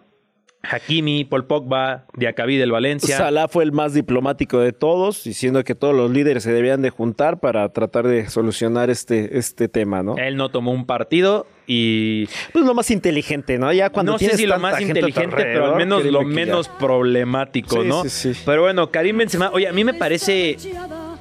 [0.63, 3.17] Hakimi, Paul Pogba, Diacabí del Valencia.
[3.17, 6.89] Salah fue el más diplomático de todos, diciendo que todos los líderes se debían de
[6.89, 10.17] juntar para tratar de solucionar este, este tema, ¿no?
[10.17, 13.71] Él no tomó un partido y Pues lo más inteligente, ¿no?
[13.73, 17.87] Ya cuando no sé si lo más inteligente, pero al menos lo menos problemático, Sí,
[17.87, 18.03] ¿no?
[18.03, 18.41] sí, sí.
[18.45, 20.55] Pero bueno, Karim Benzema, oye, a mí me parece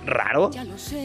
[0.06, 0.50] raro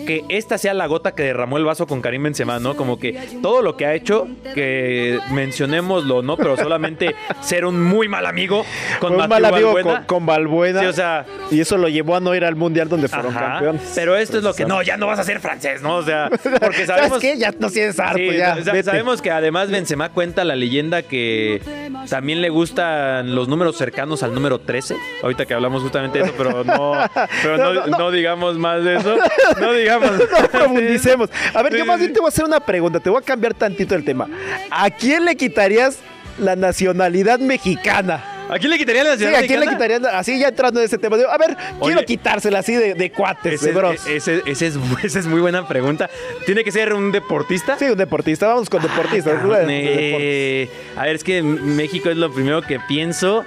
[0.07, 2.75] que esta sea la gota que derramó el vaso con Karim Benzema, ¿no?
[2.75, 6.37] Como que todo lo que ha hecho, que mencionémoslo, ¿no?
[6.37, 8.65] Pero solamente ser un muy mal amigo
[8.99, 9.95] con un mal amigo Valbuena.
[9.97, 10.79] con, con Balbuena.
[10.81, 13.51] Sí, o sea, y eso lo llevó a no ir al mundial donde fueron ajá,
[13.53, 13.91] campeones.
[13.95, 15.95] pero esto es lo que no, ya no vas a ser francés, ¿no?
[15.97, 16.29] O sea,
[16.61, 17.37] porque sabemos ¿Sabes qué?
[17.37, 18.55] Ya no tienes harto, Sí, ya.
[18.55, 18.83] vete.
[18.83, 21.61] sabemos que además Benzema cuenta la leyenda que
[22.09, 24.95] también le gustan los números cercanos al número 13.
[25.23, 26.93] Ahorita que hablamos justamente de eso, pero no,
[27.43, 27.97] pero no, No, no, no.
[27.97, 29.17] no digamos más de eso.
[29.59, 30.11] No digamos.
[30.41, 31.29] No profundicemos.
[31.53, 32.13] A ver, Sí, yo sí, más bien sí.
[32.13, 32.99] te voy a hacer una pregunta.
[32.99, 34.27] Te voy a cambiar tantito el tema.
[34.69, 35.97] ¿A quién le quitarías
[36.39, 38.23] la nacionalidad mexicana?
[38.49, 40.01] ¿A quién le quitaría la Sí, nacionalidad ¿a quién le quitarías?
[40.13, 41.15] Así ya entrando en ese tema.
[41.15, 44.05] Digo, a ver, quiero quitársela así de, de cuates, Ese, de bros.
[44.07, 46.09] ese- ese es, esa es muy buena pregunta.
[46.45, 47.77] ¿Tiene que ser un deportista?
[47.79, 48.47] Sí, un deportista.
[48.47, 49.35] Vamos con deportistas.
[49.39, 50.19] Cabrón, De- de deportes.
[50.21, 53.45] eh, a ver, es que México es lo primero que pienso.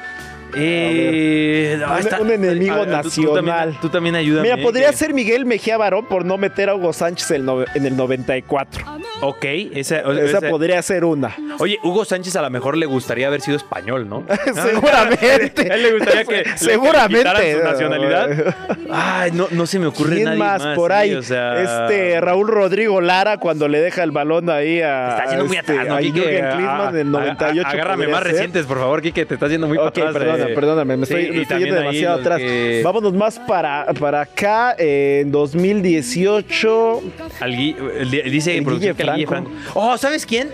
[0.56, 3.78] Eh, no, Un- está- un enemigo a ver, tú- tú también- nacional.
[3.80, 4.50] Tú también ayúdame.
[4.50, 7.86] Mira, podría que- ser Miguel Mejía Barón por no meter a Hugo Sánchez el en
[7.86, 8.84] el 94.
[9.20, 11.34] Ok, esa, Esa esa- podría ser una.
[11.58, 14.24] Oye, Hugo Sánchez a lo mejor le gustaría haber sido español, ¿no?
[14.54, 15.70] Seguramente.
[15.72, 17.32] A él le gustaría que Seguramente.
[17.34, 18.54] le su nacionalidad.
[18.90, 20.76] Ay, no, no se me ocurre ¿Quién nadie más, más.
[20.76, 21.14] por sí, ahí?
[21.14, 25.46] o sea, Este Raúl Rodrigo Lara cuando le deja el balón ahí a, Está yendo
[25.46, 26.20] muy este, atrás, ¿no, a Quique?
[26.20, 27.68] Jürgen Ah, Klinsmann en el ah, 98.
[27.68, 28.32] Agárrame más ser.
[28.32, 30.43] recientes, por favor, Quique, te estás yendo muy Ok, para atrás.
[30.48, 32.38] Perdona, perdóname, me estoy, Sí, me y estoy yendo demasiado atrás.
[32.38, 37.02] que- Vámonos más para, para acá, eh, en 2018.
[37.40, 39.28] Al Gui- el di- dice El Guille Franco.
[39.28, 39.50] Franco.
[39.74, 40.48] Oh, ¿sabes quién?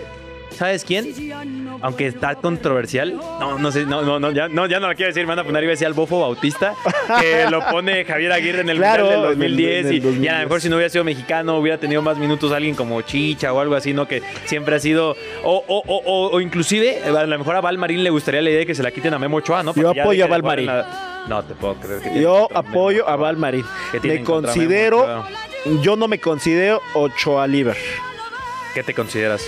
[0.51, 1.05] ¿Sabes quién?
[1.81, 3.15] Aunque está controversial.
[3.39, 5.39] No, no sé, no, no, no, ya no, ya no la quiero decir, me van
[5.39, 6.75] a poner, iba a decir al Bofo Bautista,
[7.19, 9.93] que lo pone Javier Aguirre en el Claro, Mundial del en el- 2010, en el
[9.93, 10.33] y- y, a 2010.
[10.33, 13.59] lo mejor si no hubiera sido mexicano, hubiera tenido más minutos alguien como Chicha o
[13.59, 14.07] algo así, ¿no?
[14.07, 17.77] Que siempre ha sido, o, o, o, o- o inclusive, a lo mejor a Val
[17.77, 19.73] Marín le gustaría la idea de que se la quiten a Memo Ochoa, ¿no?
[19.73, 20.81] Yo Porque apoyo a de Val jugar en Marín.
[20.87, 23.15] la- No te puedo creer que Yo apoyo a Ochoa.
[23.15, 23.65] Val Marín.
[23.91, 25.25] ¿Qué tiene Me considero,
[25.81, 27.77] yo no me considero Ochoa Liver.
[28.73, 29.43] ¿Qué te consideras?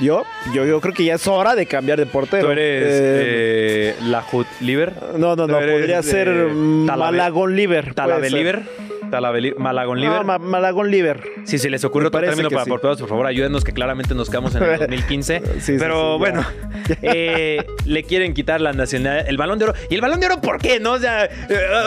[0.00, 0.24] Yo,
[0.54, 2.46] yo, yo creo que ya es hora de cambiar de portero.
[2.46, 4.94] Tú eres Eh, eh, la Hut Liver.
[5.18, 7.94] no, no, no, podría ser Malagón Liver.
[7.94, 8.30] Talabe.
[8.30, 8.62] Liver.
[9.10, 10.18] Talabe Malagón Liver.
[10.18, 11.20] No, Ma- Malagón Liver.
[11.44, 12.70] Si se les ocurre Me otro término para sí.
[12.70, 15.40] porteros, por favor, ayúdenos que claramente nos quedamos en el 2015.
[15.40, 16.46] Sí, sí, Pero sí, bueno,
[17.02, 19.74] eh, le quieren quitar la nacionalidad, el balón de oro.
[19.88, 20.80] ¿Y el balón de oro por qué?
[20.80, 21.30] No, o sea, eh,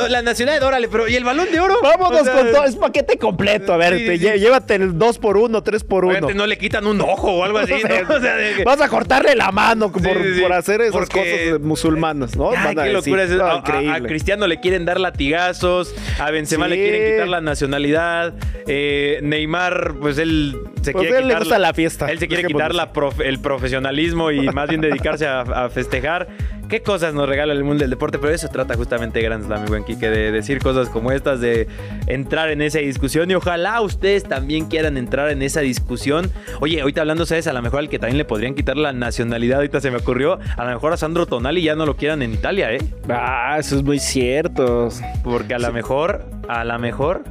[0.10, 1.76] la nacionalidad, órale, pero ¿y el balón de oro?
[1.82, 3.74] Vámonos O sea, con todo, es paquete completo.
[3.74, 4.40] A ver, Sí, te sí.
[4.40, 7.44] llévate el 2 por 1 3 por 1 Obviamente no le quitan un ojo o
[7.44, 7.74] algo así,
[8.08, 8.16] ¿no?
[8.16, 10.42] O sea, de que- Vas a cortarle la mano por, Sí, sí, sí.
[10.42, 12.52] por hacer esas Porque- cosas musulmanas, ¿no?
[12.52, 14.02] Ay, Van a qué decir, locura es no, a, a-.
[14.02, 16.72] Cristiano le quieren dar latigazos, a Benzema Sí.
[16.72, 18.34] le quieren quitar la nacionalidad,
[18.68, 22.28] eh, Neymar, pues él se Pues quiere él le quitar gusta la fiesta, Él se
[22.28, 26.28] quiere quitar la prof- el profesionalismo y más bien dedicarse a, a festejar.
[26.74, 28.18] ¿Qué cosas nos regala el mundo del deporte?
[28.18, 31.68] Pero eso trata justamente Grand Slam, mi buen Quique, de decir cosas como estas, de
[32.08, 36.32] entrar en esa discusión y ojalá ustedes también quieran entrar en esa discusión.
[36.62, 37.46] Oye, ahorita hablando, ¿sabes?
[37.46, 40.40] A lo mejor al que también le podrían quitar la nacionalidad, ahorita se me ocurrió,
[40.58, 42.80] a lo mejor a Sandro Tonali ya no lo quieran en Italia, ¿eh?
[43.08, 44.90] Ah, eso es muy cierto.
[45.24, 47.24] Porque a lo mejor, a lo mejor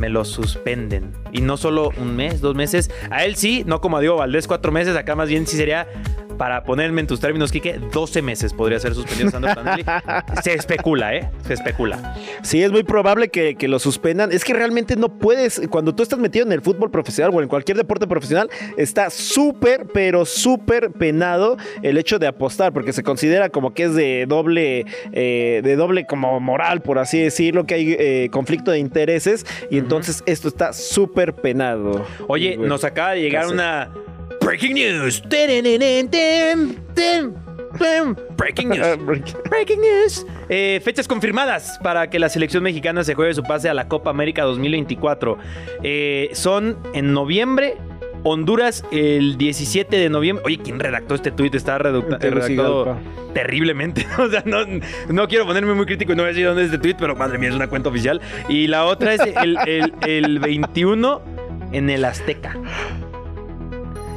[0.00, 1.12] me lo suspenden.
[1.32, 2.90] Y no solo un mes, dos meses.
[3.10, 4.96] A él sí, no como a Diego Valdés, cuatro meses.
[4.96, 5.86] Acá más bien sí sería,
[6.36, 9.52] para ponerme en tus términos, Quique, 12 meses podría ser suspendido Sandro.
[10.42, 11.30] Se especula, ¿eh?
[11.46, 12.14] Se especula.
[12.42, 14.32] Sí, es muy probable que, que lo suspendan.
[14.32, 17.48] Es que realmente no puedes, cuando tú estás metido en el fútbol profesional o en
[17.48, 23.48] cualquier deporte profesional, está súper, pero súper penado el hecho de apostar, porque se considera
[23.48, 27.96] como que es de doble, eh, de doble como moral, por así decirlo, que hay
[27.98, 32.04] eh, conflicto de intereses y entonces esto está súper penado.
[32.28, 33.54] Oye, Bueno, nos acaba de llegar casi.
[33.54, 33.90] una
[34.44, 35.22] Breaking News.
[38.36, 39.34] Breaking News.
[39.50, 40.26] Breaking news.
[40.48, 44.10] Eh, fechas confirmadas para que la selección mexicana se juegue su pase a la Copa
[44.10, 45.38] América 2024.
[45.82, 47.76] Eh, son en noviembre.
[48.26, 50.42] Honduras el 17 de noviembre.
[50.46, 51.54] Oye, ¿quién redactó este tuit?
[51.54, 52.98] Está redactado Tegucigalpa.
[53.34, 54.06] terriblemente.
[54.18, 54.60] O sea, no,
[55.08, 57.14] no quiero ponerme muy crítico y no voy a decir dónde es este tuit, pero
[57.16, 58.20] madre mía, es una cuenta oficial.
[58.48, 61.20] Y la otra es el, el- el 21
[61.72, 62.56] en el Azteca.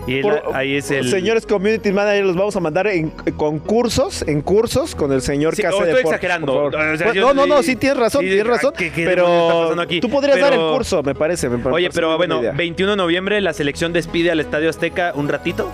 [0.07, 1.09] Y Por- ahí es el.
[1.09, 5.61] Señores community manager, los vamos a mandar en concursos, en cursos con el señor Sí,
[5.61, 6.53] Casa o estoy Deportes, exagerando.
[6.53, 6.93] por favor.
[6.93, 8.73] O sea, Pues, yo- no, no, no, sí tienes razón, sí, tienes razón.
[8.77, 9.99] ¿qué- qué demonios está pero aquí?
[9.99, 11.49] tú podrías dar el Pero- curso, me parece.
[11.49, 12.51] me parece Oye, pero bueno, idea.
[12.53, 15.69] 21 de noviembre la selección despide al Estadio Azteca un ratito.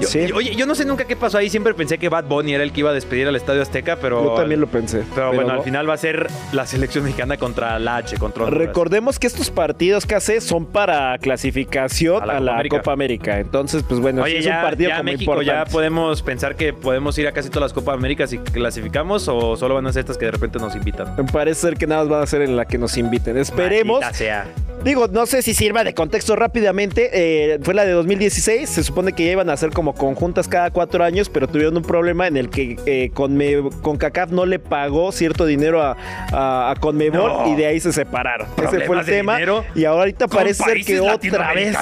[0.00, 0.26] Yo- Sí.
[0.26, 1.48] yo- oye, yo no sé nunca qué pasó ahí.
[1.50, 4.22] Siempre pensé que Bad Bunny era el que iba a despedir al Estadio Azteca, pero.
[4.24, 5.02] Yo también lo pensé.
[5.14, 5.58] Pero, bueno, no.
[5.58, 8.66] al final va a ser la selección mexicana contra la H, contra Honduras.
[8.66, 12.76] Recordemos que estos partidos que hace son para clasificación A la a Copa América.
[12.78, 13.38] Copa América.
[13.40, 15.72] Entonces, pues bueno, sí Oye, es ya, un partido ya como México, ya importante.
[15.72, 19.74] podemos pensar que podemos ir a casi todas las Copas Américas y clasificamos o solo
[19.74, 21.14] van a ser estas que de repente nos invitan.
[21.32, 23.36] Parece ser que nada más van a ser en la que nos inviten.
[23.36, 24.02] Esperemos.
[24.12, 24.46] Sea.
[24.82, 27.10] Digo, no sé si sirva de contexto rápidamente.
[27.12, 28.68] eh, fue la de 2016.
[28.68, 31.82] Se supone que ya iban a ser como conjuntas cada cuatro años, pero tuvieron un
[31.82, 35.96] problema en el que eh, Conme- CONCACAF no le pagó cierto dinero a,
[36.32, 37.52] a, a Conmebol No.
[37.52, 38.46] y de ahí se separaron.
[38.56, 39.34] Ese fue el ¿Problemas de tema.
[39.34, 39.64] dinero?
[39.74, 41.76] Y ahorita ¿Con parece ser que otra vez.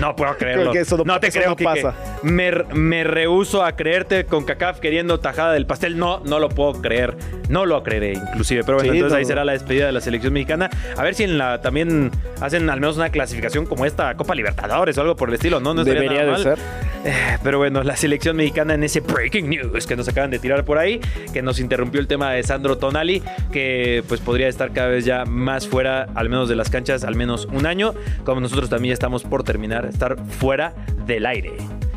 [0.00, 0.62] No puedo creerlo.
[0.62, 1.64] Creo que eso no- te eso creo, no Quique.
[1.82, 1.94] pasa.
[2.22, 5.98] Me, me rehuso a creerte con CACAF queriendo tajada del pastel.
[5.98, 7.16] No, no lo puedo creer.
[7.48, 8.62] No lo creeré, inclusive.
[8.64, 9.28] Pero bueno, Sí, entonces no, ahí no.
[9.28, 10.70] será la despedida de la selección mexicana.
[10.96, 14.96] A ver si en la también hacen al menos una clasificación como esta Copa Libertadores
[14.98, 15.60] o algo por el estilo.
[15.60, 16.42] No, no Debería nada de mal.
[16.42, 16.58] ser.
[17.04, 20.64] Eh, Pero bueno, la selección mexicana en ese breaking news que nos acaban de tirar
[20.64, 21.00] por ahí,
[21.32, 23.22] que nos interrumpió el tema de Sandro Tonali,
[23.52, 27.16] que pues podría estar cada vez ya más fuera, al menos de las canchas, al
[27.16, 27.94] menos un año,
[28.24, 30.74] como nosotros también estamos por terminar, estar fuera
[31.06, 31.52] del aire.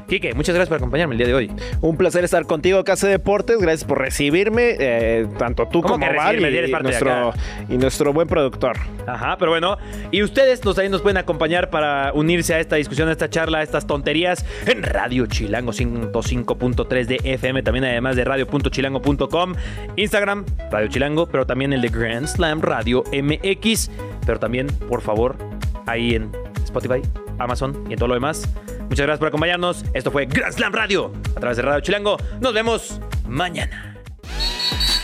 [0.07, 1.51] Quique, muchas gracias por acompañarme el día de hoy.
[1.81, 3.57] Un placer estar contigo, Casa Deportes.
[3.57, 7.33] Gracias por recibirme, eh, tanto tú ¿Cómo como Val de nuestro,
[7.69, 8.77] y nuestro buen productor.
[9.07, 9.77] Ajá, pero bueno,
[10.11, 13.59] y ustedes nos, ahí nos pueden acompañar para unirse a esta discusión, a esta charla,
[13.59, 19.55] a estas tonterías en Radio Chilango 105.3 de FM, también además de radio.chilango.com,
[19.95, 23.89] Instagram, Radio Chilango, pero también el de Grand Slam Radio MX,
[24.25, 25.37] pero también, por favor,
[25.85, 26.31] ahí en
[26.63, 27.01] Spotify,
[27.39, 28.47] Amazon y en todo lo demás.
[28.89, 29.83] Muchas gracias por acompañarnos.
[29.93, 32.17] Esto fue Grand Slam Radio a través de Radio Chilango.
[32.39, 33.97] Nos vemos mañana.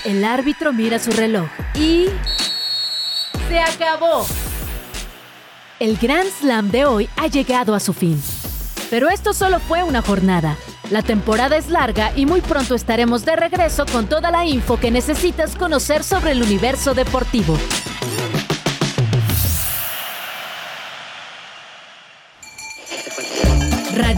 [0.06, 2.06] El árbitro mira su reloj y...
[3.48, 4.26] ¡Se acabó!
[5.80, 8.22] El Grand Slam de hoy ha llegado a su fin.
[8.90, 10.58] Pero esto solo fue una jornada.
[10.90, 14.90] La temporada es larga y muy pronto estaremos de regreso con toda la info que
[14.90, 17.58] necesitas conocer sobre el universo deportivo.